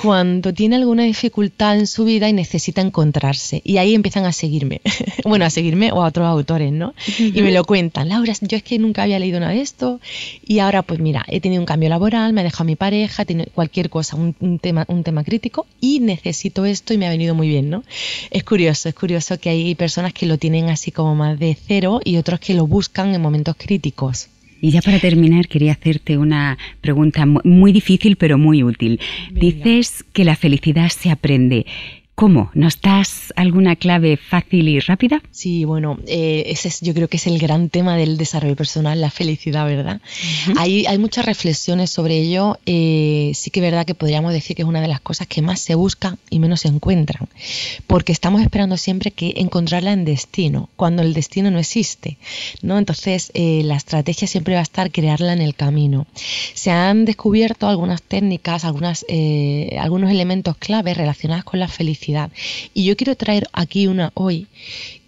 Cuando 0.05 0.53
tiene 0.53 0.75
alguna 0.75 1.01
dificultad 1.01 1.79
en 1.79 1.87
su 1.87 2.05
vida 2.05 2.29
y 2.29 2.33
necesita 2.33 2.79
encontrarse. 2.81 3.61
Y 3.63 3.77
ahí 3.77 3.95
empiezan 3.95 4.25
a 4.25 4.31
seguirme. 4.31 4.81
bueno, 5.25 5.45
a 5.45 5.49
seguirme 5.49 5.91
o 5.91 6.03
a 6.03 6.07
otros 6.07 6.27
autores, 6.27 6.71
¿no? 6.71 6.93
Y 7.17 7.41
me 7.41 7.51
lo 7.51 7.63
cuentan. 7.63 8.09
Laura, 8.09 8.33
yo 8.39 8.55
es 8.55 8.61
que 8.61 8.77
nunca 8.77 9.01
había 9.01 9.17
leído 9.17 9.39
nada 9.39 9.53
de 9.53 9.61
esto. 9.61 9.99
Y 10.45 10.59
ahora, 10.59 10.83
pues 10.83 10.99
mira, 10.99 11.25
he 11.27 11.41
tenido 11.41 11.59
un 11.59 11.65
cambio 11.65 11.89
laboral, 11.89 12.33
me 12.33 12.41
ha 12.41 12.43
dejado 12.43 12.65
mi 12.65 12.75
pareja, 12.75 13.25
tiene 13.25 13.47
cualquier 13.47 13.89
cosa, 13.89 14.15
un, 14.15 14.59
tema, 14.59 14.85
un 14.87 15.03
tema 15.03 15.23
crítico, 15.23 15.65
y 15.81 16.01
necesito 16.01 16.65
esto 16.65 16.93
y 16.93 16.99
me 16.99 17.07
ha 17.07 17.09
venido 17.09 17.33
muy 17.33 17.47
bien, 17.47 17.71
¿no? 17.71 17.83
Es 18.29 18.43
curioso, 18.43 18.89
es 18.89 18.93
curioso 18.93 19.39
que 19.39 19.49
hay 19.49 19.73
personas 19.73 20.13
que 20.13 20.27
lo 20.27 20.37
tienen 20.37 20.69
así 20.69 20.91
como 20.91 21.15
más 21.15 21.39
de 21.39 21.57
cero 21.67 21.99
y 22.03 22.17
otros 22.17 22.39
que 22.39 22.53
lo 22.53 22.67
buscan 22.67 23.15
en 23.15 23.21
momentos 23.21 23.55
críticos. 23.57 24.29
Y 24.65 24.71
ya 24.71 24.81
para 24.81 24.97
terminar, 24.97 25.47
quería 25.47 25.73
hacerte 25.73 26.17
una 26.17 26.57
pregunta 26.81 27.23
muy 27.27 27.71
difícil 27.71 28.15
pero 28.15 28.39
muy 28.39 28.63
útil. 28.63 28.99
Dices 29.31 30.03
que 30.11 30.25
la 30.25 30.35
felicidad 30.35 30.89
se 30.89 31.11
aprende. 31.11 31.67
¿Cómo? 32.15 32.49
¿Nos 32.53 32.79
das 32.79 33.33
alguna 33.35 33.75
clave 33.75 34.15
fácil 34.15 34.69
y 34.69 34.79
rápida? 34.79 35.21
Sí, 35.31 35.65
bueno, 35.65 35.99
eh, 36.07 36.43
ese 36.47 36.69
es, 36.69 36.79
yo 36.79 36.93
creo 36.93 37.09
que 37.09 37.17
es 37.17 37.27
el 37.27 37.37
gran 37.39 37.67
tema 37.67 37.97
del 37.97 38.15
desarrollo 38.15 38.55
personal, 38.55 39.01
la 39.01 39.11
felicidad, 39.11 39.65
¿verdad? 39.65 39.99
hay, 40.57 40.85
hay, 40.85 40.97
muchas 40.97 41.25
reflexiones 41.25 41.89
sobre 41.89 42.17
ello. 42.17 42.57
Eh, 42.65 43.33
sí 43.35 43.49
que 43.49 43.59
es 43.59 43.65
verdad 43.65 43.85
que 43.85 43.95
podríamos 43.95 44.31
decir 44.31 44.55
que 44.55 44.61
es 44.61 44.67
una 44.67 44.79
de 44.79 44.87
las 44.87 45.01
cosas 45.01 45.27
que 45.27 45.41
más 45.41 45.59
se 45.59 45.75
busca 45.75 46.17
y 46.29 46.39
menos 46.39 46.61
se 46.61 46.69
encuentran, 46.69 47.27
porque 47.85 48.13
estamos 48.13 48.41
esperando 48.41 48.77
siempre 48.77 49.11
que 49.11 49.33
encontrarla 49.35 49.91
en 49.91 50.05
destino, 50.05 50.69
cuando 50.77 51.01
el 51.01 51.13
destino 51.13 51.51
no 51.51 51.59
existe, 51.59 52.17
¿no? 52.61 52.77
Entonces, 52.77 53.29
eh, 53.33 53.61
la 53.65 53.75
estrategia 53.75 54.25
siempre 54.25 54.53
va 54.53 54.61
a 54.61 54.63
estar 54.63 54.89
crearla 54.89 55.33
en 55.33 55.41
el 55.41 55.53
camino. 55.53 56.07
Se 56.53 56.71
han 56.71 57.03
descubierto 57.03 57.67
algunas 57.67 58.01
técnicas, 58.01 58.63
algunas, 58.63 59.05
algunos 59.77 60.11
elementos 60.11 60.55
claves 60.55 60.95
relacionados 60.95 61.43
con 61.43 61.59
la 61.59 61.67
felicidad 61.67 62.04
y 62.73 62.85
yo 62.85 62.95
quiero 62.95 63.15
traer 63.15 63.47
aquí 63.53 63.87
una 63.87 64.11
hoy 64.13 64.47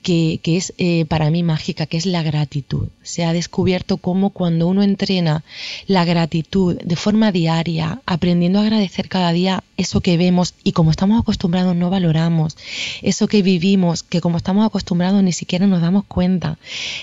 que, 0.08 0.40
es 0.58 0.74
eh, 0.78 1.04
para 1.06 1.30
mí 1.32 1.44
mágica, 1.44 1.86
que 1.86 1.98
es 1.98 2.06
la 2.06 2.24
gratitud. 2.24 2.88
Se 3.04 3.26
ha 3.26 3.34
descubierto 3.34 3.98
cómo 3.98 4.30
cuando 4.30 4.68
uno 4.68 4.82
entrena 4.82 5.44
la 5.86 6.06
gratitud 6.06 6.78
de 6.82 6.96
forma 6.96 7.34
diaria, 7.34 8.02
aprendiendo 8.06 8.60
a 8.60 8.62
agradecer 8.62 9.10
cada 9.10 9.34
día 9.34 9.66
eso 9.76 10.00
que 10.00 10.16
vemos 10.16 10.54
y 10.64 10.72
como 10.72 10.92
estamos 10.92 11.20
acostumbrados 11.20 11.76
no 11.76 11.90
valoramos, 11.90 12.56
eso 13.02 13.28
que 13.28 13.42
vivimos, 13.42 14.04
que 14.04 14.22
como 14.22 14.38
estamos 14.38 14.66
acostumbrados 14.66 15.22
ni 15.24 15.34
siquiera 15.34 15.68
nos 15.68 15.82
damos 15.82 16.06
cuenta, 16.06 16.58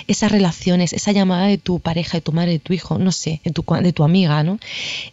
esas 0.09 0.33
relaciones, 0.33 0.95
esa 0.95 1.13
llamada 1.13 1.47
de 1.47 1.59
tu 1.59 1.81
pareja, 1.81 2.17
de 2.17 2.23
tu 2.23 2.33
madre, 2.33 2.53
de 2.53 2.59
tu 2.59 2.73
hijo, 2.73 2.99
no 2.99 3.13
sé, 3.13 3.43
de 3.45 3.93
tu, 3.93 4.03
amiga, 4.05 4.43
¿no? 4.45 4.59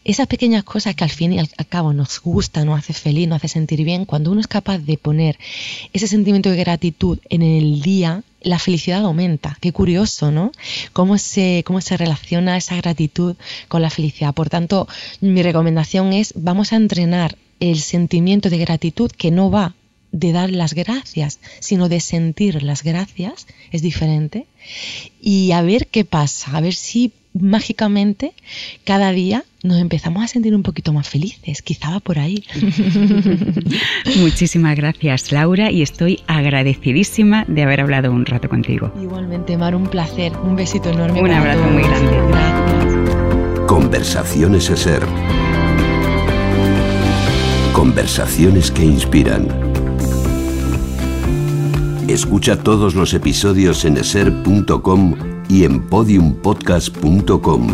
Esas 0.05 0.27
pequeñas 0.27 0.63
cosas 0.63 0.95
que 0.95 1.03
al 1.03 1.09
fin 1.09 1.33
y 1.33 1.39
al, 1.39 1.49
cabo 1.67 1.91
nos 1.91 2.21
gustan, 2.21 2.67
nos 2.67 2.79
hace 2.79 2.93
feliz, 2.93 3.27
nos 3.27 3.37
hace 3.37 3.49
sentir 3.49 3.83
bien, 3.83 4.05
cuando 4.05 4.31
uno 4.31 4.39
es 4.39 4.47
capaz 4.47 4.77
de 4.79 4.97
poner 4.97 5.37
ese 5.91 6.07
sentimiento 6.07 6.49
de 6.49 6.57
gratitud 6.57 7.19
en 7.29 7.41
el 7.41 7.80
día, 7.81 8.23
la 8.41 8.59
felicidad 8.59 9.03
aumenta. 9.03 9.57
Qué 9.61 9.71
curioso, 9.71 10.31
¿no? 10.31 10.51
Cómo 10.93 11.17
se, 11.17 11.63
cómo 11.65 11.81
se 11.81 11.97
relaciona 11.97 12.57
esa 12.57 12.75
gratitud 12.75 13.35
con 13.67 13.81
la 13.81 13.89
felicidad. 13.89 14.33
Por 14.33 14.49
tanto, 14.49 14.87
mi 15.19 15.43
recomendación 15.43 16.13
es, 16.13 16.33
vamos 16.35 16.73
a 16.73 16.77
entrenar 16.77 17.37
el 17.59 17.79
sentimiento 17.79 18.49
de 18.49 18.57
gratitud 18.57 19.11
que 19.11 19.31
no 19.31 19.51
va 19.51 19.75
de 20.11 20.33
dar 20.33 20.49
las 20.49 20.73
gracias, 20.73 21.39
sino 21.59 21.87
de 21.87 21.99
sentir 21.99 22.63
las 22.63 22.83
gracias, 22.83 23.47
es 23.71 23.81
diferente. 23.81 24.45
Y 25.21 25.51
a 25.51 25.61
ver 25.61 25.87
qué 25.87 26.03
pasa, 26.03 26.57
a 26.57 26.61
ver 26.61 26.73
si 26.73 27.13
mágicamente 27.33 28.33
cada 28.83 29.11
día 29.11 29.43
nos 29.63 29.77
empezamos 29.77 30.23
a 30.23 30.27
sentir 30.27 30.55
un 30.55 30.63
poquito 30.63 30.91
más 30.91 31.07
felices. 31.07 31.61
Quizá 31.61 31.91
va 31.91 31.99
por 31.99 32.19
ahí. 32.19 32.43
Muchísimas 34.17 34.75
gracias, 34.75 35.31
Laura, 35.31 35.71
y 35.71 35.81
estoy 35.81 36.21
agradecidísima 36.27 37.45
de 37.47 37.63
haber 37.63 37.81
hablado 37.81 38.11
un 38.11 38.25
rato 38.25 38.49
contigo. 38.49 38.91
Igualmente, 38.99 39.57
Mar, 39.57 39.75
un 39.75 39.87
placer. 39.87 40.33
Un 40.37 40.55
besito 40.55 40.89
enorme. 40.89 41.21
Un 41.21 41.31
abrazo 41.31 41.63
muy 41.69 41.83
grande. 41.83 42.17
Gracias. 42.29 43.67
Conversaciones 43.67 44.63
ser 44.65 45.05
Conversaciones 47.73 48.69
que 48.69 48.83
inspiran. 48.83 49.47
Escucha 52.07 52.57
todos 52.57 52.95
los 52.95 53.13
episodios 53.13 53.85
en 53.85 53.97
eser.com 53.97 55.30
y 55.51 55.65
en 55.65 55.81
podiumpodcast.com. 55.81 57.67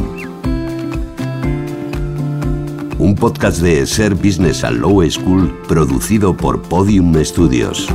Un 2.98 3.14
podcast 3.14 3.62
de 3.62 3.86
Ser 3.86 4.16
Business 4.16 4.64
and 4.64 4.80
Low 4.80 5.08
School 5.08 5.56
producido 5.68 6.36
por 6.36 6.60
Podium 6.64 7.14
Studios. 7.24 7.88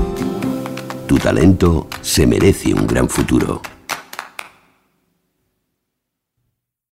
Tu 1.09 1.19
talento 1.19 1.89
se 2.01 2.29
merece 2.29 2.73
un 2.73 2.87
gran 2.87 3.09
futuro. 3.09 3.72